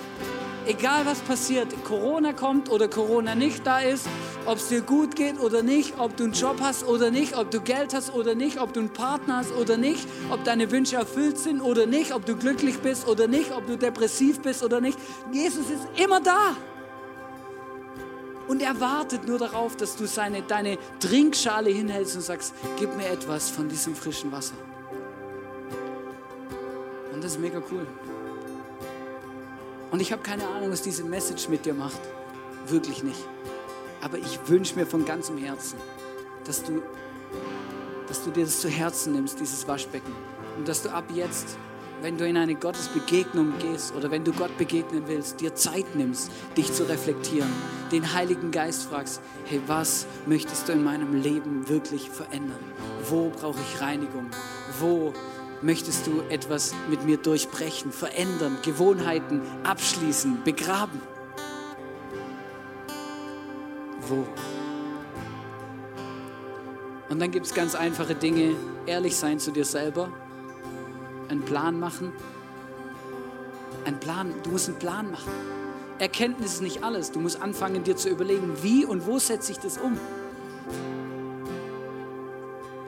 Egal 0.65 1.05
was 1.05 1.19
passiert, 1.19 1.67
Corona 1.83 2.33
kommt 2.33 2.71
oder 2.71 2.87
Corona 2.87 3.35
nicht 3.35 3.67
da 3.67 3.79
ist, 3.79 4.07
ob 4.45 4.58
es 4.58 4.67
dir 4.67 4.81
gut 4.81 5.15
geht 5.15 5.39
oder 5.39 5.63
nicht, 5.63 5.97
ob 5.97 6.15
du 6.17 6.25
einen 6.25 6.34
Job 6.34 6.58
hast 6.62 6.88
oder 6.88 7.12
nicht, 7.12 7.38
ob 7.38 7.51
du 7.51 7.62
Geld 7.62 7.93
hast 7.93 8.13
oder 8.13 8.36
nicht, 8.36 8.60
ob 8.60 8.73
du 8.73 8.81
einen 8.81 8.93
Partner 8.93 9.38
hast 9.38 9.51
oder 9.53 9.77
nicht, 9.77 10.08
ob 10.29 10.43
deine 10.43 10.71
Wünsche 10.71 10.95
erfüllt 10.95 11.38
sind 11.38 11.62
oder 11.62 11.86
nicht, 11.86 12.13
ob 12.13 12.25
du 12.25 12.36
glücklich 12.36 12.79
bist 12.79 13.08
oder 13.08 13.27
nicht, 13.27 13.51
ob 13.51 13.65
du 13.67 13.77
depressiv 13.77 14.41
bist 14.41 14.63
oder 14.63 14.81
nicht. 14.81 14.97
Jesus 15.31 15.65
ist 15.69 16.01
immer 16.01 16.21
da. 16.21 16.55
Und 18.47 18.62
er 18.62 18.79
wartet 18.79 19.27
nur 19.27 19.39
darauf, 19.39 19.75
dass 19.75 19.95
du 19.95 20.05
seine, 20.05 20.43
deine 20.43 20.77
Trinkschale 20.99 21.71
hinhältst 21.71 22.15
und 22.15 22.21
sagst, 22.21 22.53
gib 22.77 22.95
mir 22.95 23.08
etwas 23.08 23.49
von 23.49 23.67
diesem 23.67 23.95
frischen 23.95 24.31
Wasser. 24.31 24.53
Und 27.12 27.23
das 27.23 27.31
ist 27.31 27.39
mega 27.39 27.62
cool. 27.71 27.88
Und 29.89 29.99
ich 29.99 30.12
habe 30.12 30.21
keine 30.21 30.47
Ahnung, 30.47 30.71
was 30.71 30.81
diese 30.81 31.03
Message 31.03 31.49
mit 31.49 31.65
dir 31.65 31.73
macht. 31.73 31.99
Wirklich 32.67 33.03
nicht. 33.03 33.23
Aber 34.05 34.19
ich 34.19 34.37
wünsche 34.45 34.75
mir 34.75 34.85
von 34.85 35.03
ganzem 35.03 35.35
Herzen, 35.39 35.79
dass 36.43 36.63
du, 36.63 36.83
dass 38.07 38.23
du 38.23 38.29
dir 38.29 38.45
das 38.45 38.61
zu 38.61 38.69
Herzen 38.69 39.13
nimmst, 39.13 39.39
dieses 39.39 39.67
Waschbecken. 39.67 40.13
Und 40.57 40.67
dass 40.67 40.83
du 40.83 40.93
ab 40.93 41.05
jetzt, 41.11 41.57
wenn 42.03 42.15
du 42.15 42.27
in 42.27 42.37
eine 42.37 42.53
Gottesbegegnung 42.53 43.53
gehst 43.57 43.95
oder 43.95 44.11
wenn 44.11 44.23
du 44.23 44.31
Gott 44.31 44.55
begegnen 44.59 45.05
willst, 45.07 45.41
dir 45.41 45.55
Zeit 45.55 45.95
nimmst, 45.95 46.29
dich 46.55 46.71
zu 46.71 46.87
reflektieren, 46.87 47.49
den 47.91 48.13
Heiligen 48.13 48.51
Geist 48.51 48.83
fragst, 48.83 49.21
hey, 49.45 49.59
was 49.65 50.05
möchtest 50.27 50.69
du 50.69 50.73
in 50.73 50.83
meinem 50.83 51.19
Leben 51.19 51.67
wirklich 51.67 52.11
verändern? 52.11 52.59
Wo 53.09 53.29
brauche 53.29 53.59
ich 53.59 53.81
Reinigung? 53.81 54.29
Wo 54.79 55.13
möchtest 55.63 56.05
du 56.05 56.21
etwas 56.29 56.75
mit 56.91 57.05
mir 57.05 57.17
durchbrechen, 57.17 57.91
verändern, 57.91 58.59
Gewohnheiten 58.61 59.41
abschließen, 59.63 60.43
begraben? 60.43 61.01
Wo. 64.09 64.25
Und 67.09 67.19
dann 67.21 67.31
gibt 67.31 67.45
es 67.45 67.53
ganz 67.53 67.75
einfache 67.75 68.15
Dinge, 68.15 68.55
ehrlich 68.85 69.15
sein 69.15 69.39
zu 69.39 69.51
dir 69.51 69.65
selber, 69.65 70.09
einen 71.29 71.43
Plan 71.43 71.79
machen. 71.79 72.11
Ein 73.85 73.99
Plan, 73.99 74.33
du 74.43 74.49
musst 74.49 74.69
einen 74.69 74.79
Plan 74.79 75.11
machen. 75.11 75.31
Erkenntnis 75.99 76.55
ist 76.55 76.61
nicht 76.61 76.83
alles. 76.83 77.11
Du 77.11 77.19
musst 77.19 77.41
anfangen, 77.41 77.83
dir 77.83 77.95
zu 77.95 78.09
überlegen, 78.09 78.51
wie 78.63 78.85
und 78.85 79.05
wo 79.05 79.19
setze 79.19 79.51
ich 79.51 79.59
das 79.59 79.77
um. 79.77 79.97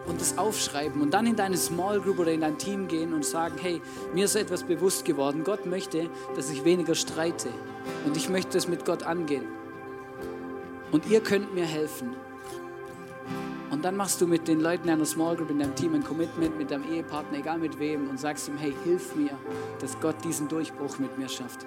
Und 0.08 0.20
das 0.20 0.38
aufschreiben 0.38 1.02
und 1.02 1.14
dann 1.14 1.28
in 1.28 1.36
deine 1.36 1.58
Small 1.58 2.00
Group 2.00 2.20
oder 2.20 2.32
in 2.32 2.42
dein 2.42 2.58
Team 2.58 2.88
gehen 2.88 3.14
und 3.14 3.26
sagen, 3.26 3.56
hey, 3.62 3.82
mir 4.14 4.26
ist 4.26 4.36
etwas 4.36 4.64
bewusst 4.64 5.06
geworden. 5.06 5.44
Gott 5.44 5.66
möchte, 5.66 6.10
dass 6.36 6.50
ich 6.50 6.64
weniger 6.64 6.96
streite. 6.96 7.50
Und 8.06 8.18
ich 8.18 8.30
möchte 8.30 8.58
es 8.58 8.68
mit 8.68 8.86
Gott 8.86 9.04
angehen 9.04 9.46
und 10.92 11.06
ihr 11.10 11.22
könnt 11.22 11.54
mir 11.54 11.66
helfen. 11.66 12.16
Und 13.70 13.84
dann 13.84 13.98
machst 13.98 14.22
du 14.22 14.28
mit 14.28 14.48
den 14.48 14.62
Leuten 14.62 14.90
einer 14.90 15.06
Small 15.06 15.36
Group 15.36 15.52
in 15.52 15.60
deinem 15.60 15.76
Team 15.76 15.94
ein 15.94 16.04
Commitment 16.04 16.58
mit 16.58 16.72
deinem 16.72 16.90
Ehepartner, 16.92 17.40
egal 17.40 17.60
mit 17.60 17.78
wem, 17.80 18.10
und 18.10 18.20
sagst 18.20 18.48
ihm, 18.48 18.58
hey, 18.58 18.74
hilf 18.84 19.16
mir, 19.16 19.38
dass 19.80 20.00
Gott 20.00 20.16
diesen 20.24 20.48
Durchbruch 20.48 20.98
mit 21.00 21.18
mir 21.18 21.28
schafft. 21.28 21.66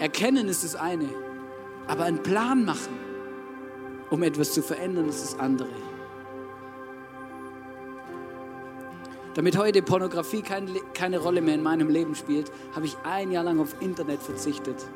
Erkennen 0.00 0.48
ist 0.48 0.64
das 0.64 0.74
eine, 0.74 1.08
aber 1.86 2.04
einen 2.04 2.22
Plan 2.22 2.64
machen, 2.64 2.98
um 4.10 4.22
etwas 4.24 4.52
zu 4.52 4.60
verändern, 4.60 5.08
ist 5.08 5.22
das 5.22 5.38
andere. 5.38 5.70
Damit 9.34 9.56
heute 9.56 9.80
Pornografie 9.80 10.42
kein, 10.42 10.68
keine 10.92 11.18
Rolle 11.18 11.40
mehr 11.40 11.54
in 11.54 11.62
meinem 11.62 11.88
Leben 11.88 12.14
spielt, 12.14 12.52
habe 12.74 12.84
ich 12.84 12.96
ein 13.02 13.30
Jahr 13.30 13.44
lang 13.44 13.60
auf 13.60 13.80
Internet 13.80 14.22
verzichtet. 14.22 14.86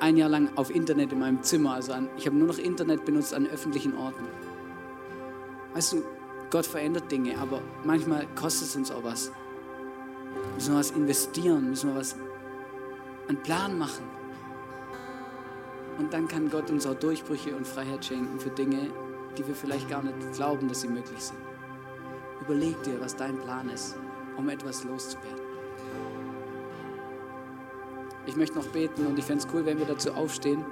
Ein 0.00 0.16
Jahr 0.16 0.28
lang 0.28 0.50
auf 0.56 0.74
Internet 0.74 1.12
in 1.12 1.20
meinem 1.20 1.42
Zimmer. 1.42 1.74
Also 1.74 1.92
an, 1.92 2.08
ich 2.16 2.26
habe 2.26 2.36
nur 2.36 2.48
noch 2.48 2.58
Internet 2.58 3.04
benutzt 3.04 3.32
an 3.32 3.46
öffentlichen 3.46 3.96
Orten. 3.96 4.24
Weißt 5.74 5.92
du, 5.92 6.02
Gott 6.50 6.66
verändert 6.66 7.10
Dinge, 7.10 7.38
aber 7.38 7.60
manchmal 7.84 8.26
kostet 8.34 8.68
es 8.68 8.76
uns 8.76 8.90
auch 8.90 9.04
was. 9.04 9.30
Müssen 10.54 10.72
wir 10.72 10.78
was 10.78 10.90
investieren, 10.90 11.70
müssen 11.70 11.90
wir 11.90 12.00
was, 12.00 12.16
einen 13.28 13.38
Plan 13.42 13.78
machen. 13.78 14.04
Und 15.98 16.12
dann 16.12 16.28
kann 16.28 16.50
Gott 16.50 16.70
uns 16.70 16.86
auch 16.86 16.94
Durchbrüche 16.94 17.54
und 17.56 17.66
Freiheit 17.66 18.04
schenken 18.04 18.38
für 18.38 18.50
Dinge, 18.50 18.90
die 19.38 19.46
wir 19.46 19.54
vielleicht 19.54 19.88
gar 19.88 20.02
nicht 20.02 20.32
glauben, 20.34 20.68
dass 20.68 20.82
sie 20.82 20.88
möglich 20.88 21.20
sind. 21.20 21.45
Überleg 22.40 22.82
dir, 22.82 23.00
was 23.00 23.16
dein 23.16 23.38
Plan 23.38 23.68
ist, 23.70 23.96
um 24.36 24.48
etwas 24.48 24.84
loszuwerden. 24.84 25.46
Ich 28.26 28.36
möchte 28.36 28.58
noch 28.58 28.66
beten 28.66 29.06
und 29.06 29.18
ich 29.18 29.24
fände 29.24 29.44
es 29.46 29.54
cool, 29.54 29.64
wenn 29.64 29.78
wir 29.78 29.86
dazu 29.86 30.12
aufstehen. 30.12 30.64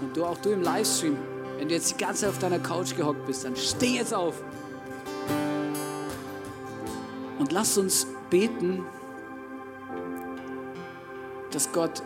Und 0.00 0.16
du 0.16 0.24
auch 0.24 0.38
du 0.38 0.50
im 0.50 0.62
Livestream, 0.62 1.16
wenn 1.58 1.68
du 1.68 1.74
jetzt 1.74 1.92
die 1.92 1.96
ganze 1.96 2.22
Zeit 2.22 2.30
auf 2.30 2.38
deiner 2.38 2.58
Couch 2.58 2.96
gehockt 2.96 3.24
bist, 3.26 3.44
dann 3.44 3.54
steh 3.54 3.96
jetzt 3.96 4.12
auf. 4.12 4.42
Und 7.38 7.52
lass 7.52 7.78
uns 7.78 8.06
beten, 8.30 8.84
dass 11.50 11.70
Gott 11.72 12.02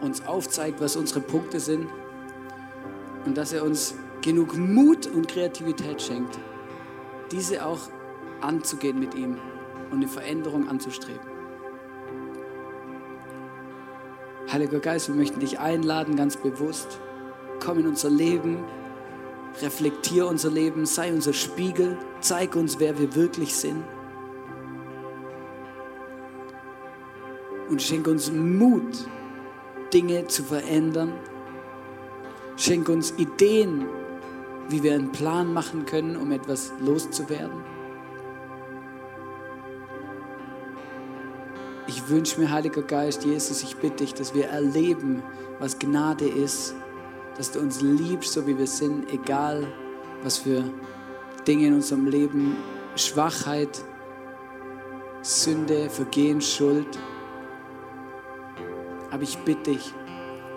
uns 0.00 0.26
aufzeigt, 0.26 0.80
was 0.80 0.96
unsere 0.96 1.20
Punkte 1.20 1.60
sind 1.60 1.88
und 3.24 3.36
dass 3.36 3.52
er 3.52 3.64
uns 3.64 3.94
genug 4.22 4.56
Mut 4.56 5.06
und 5.06 5.28
Kreativität 5.28 6.00
schenkt, 6.00 6.38
diese 7.30 7.64
auch 7.64 7.80
anzugehen 8.40 8.98
mit 8.98 9.14
ihm 9.14 9.38
und 9.90 9.98
eine 9.98 10.08
Veränderung 10.08 10.68
anzustreben. 10.68 11.38
Heiliger 14.50 14.80
Geist, 14.80 15.08
wir 15.08 15.14
möchten 15.14 15.40
dich 15.40 15.58
einladen, 15.58 16.16
ganz 16.16 16.36
bewusst. 16.36 17.00
Komm 17.62 17.80
in 17.80 17.86
unser 17.86 18.08
Leben, 18.08 18.64
reflektier 19.60 20.26
unser 20.26 20.50
Leben, 20.50 20.86
sei 20.86 21.12
unser 21.12 21.32
Spiegel, 21.32 21.98
zeig 22.20 22.56
uns, 22.56 22.78
wer 22.78 22.98
wir 22.98 23.14
wirklich 23.14 23.54
sind. 23.54 23.84
Und 27.68 27.82
schenk 27.82 28.06
uns 28.06 28.32
Mut, 28.32 29.06
Dinge 29.92 30.26
zu 30.28 30.42
verändern. 30.42 31.12
Schenk 32.56 32.88
uns 32.88 33.12
Ideen, 33.18 33.86
wie 34.68 34.82
wir 34.82 34.94
einen 34.94 35.12
Plan 35.12 35.52
machen 35.52 35.86
können, 35.86 36.16
um 36.16 36.30
etwas 36.32 36.72
loszuwerden. 36.80 37.64
Ich 41.86 42.08
wünsche 42.08 42.38
mir, 42.38 42.50
Heiliger 42.50 42.82
Geist, 42.82 43.24
Jesus, 43.24 43.62
ich 43.62 43.76
bitte 43.76 44.04
dich, 44.04 44.12
dass 44.12 44.34
wir 44.34 44.46
erleben, 44.48 45.22
was 45.58 45.78
Gnade 45.78 46.26
ist, 46.26 46.74
dass 47.36 47.50
du 47.50 47.60
uns 47.60 47.80
liebst, 47.80 48.32
so 48.32 48.46
wie 48.46 48.58
wir 48.58 48.66
sind, 48.66 49.10
egal 49.10 49.66
was 50.22 50.38
für 50.38 50.64
Dinge 51.46 51.68
in 51.68 51.74
unserem 51.74 52.06
Leben, 52.06 52.56
Schwachheit, 52.96 53.82
Sünde, 55.22 55.88
Vergehen, 55.88 56.40
Schuld. 56.40 56.98
Aber 59.10 59.22
ich 59.22 59.38
bitte 59.38 59.70
dich, 59.70 59.94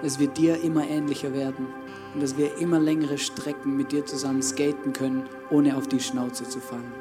dass 0.02 0.20
wir 0.20 0.28
dir 0.28 0.62
immer 0.62 0.86
ähnlicher 0.86 1.34
werden 1.34 1.68
und 2.14 2.22
dass 2.22 2.38
wir 2.38 2.58
immer 2.58 2.80
längere 2.80 3.18
Strecken 3.18 3.78
mit 3.78 3.92
dir 3.92 4.06
zusammen 4.06 4.42
skaten 4.42 4.94
können, 4.94 5.28
ohne 5.50 5.76
auf 5.78 5.88
die 5.88 6.00
Schnauze 6.00 6.44
zu 6.44 6.60
fallen. 6.60 6.92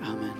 Amen. 0.00 0.32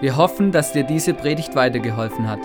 Wir 0.00 0.16
hoffen, 0.16 0.52
dass 0.52 0.72
dir 0.72 0.84
diese 0.84 1.14
Predigt 1.14 1.54
weitergeholfen 1.54 2.28
hat. 2.28 2.40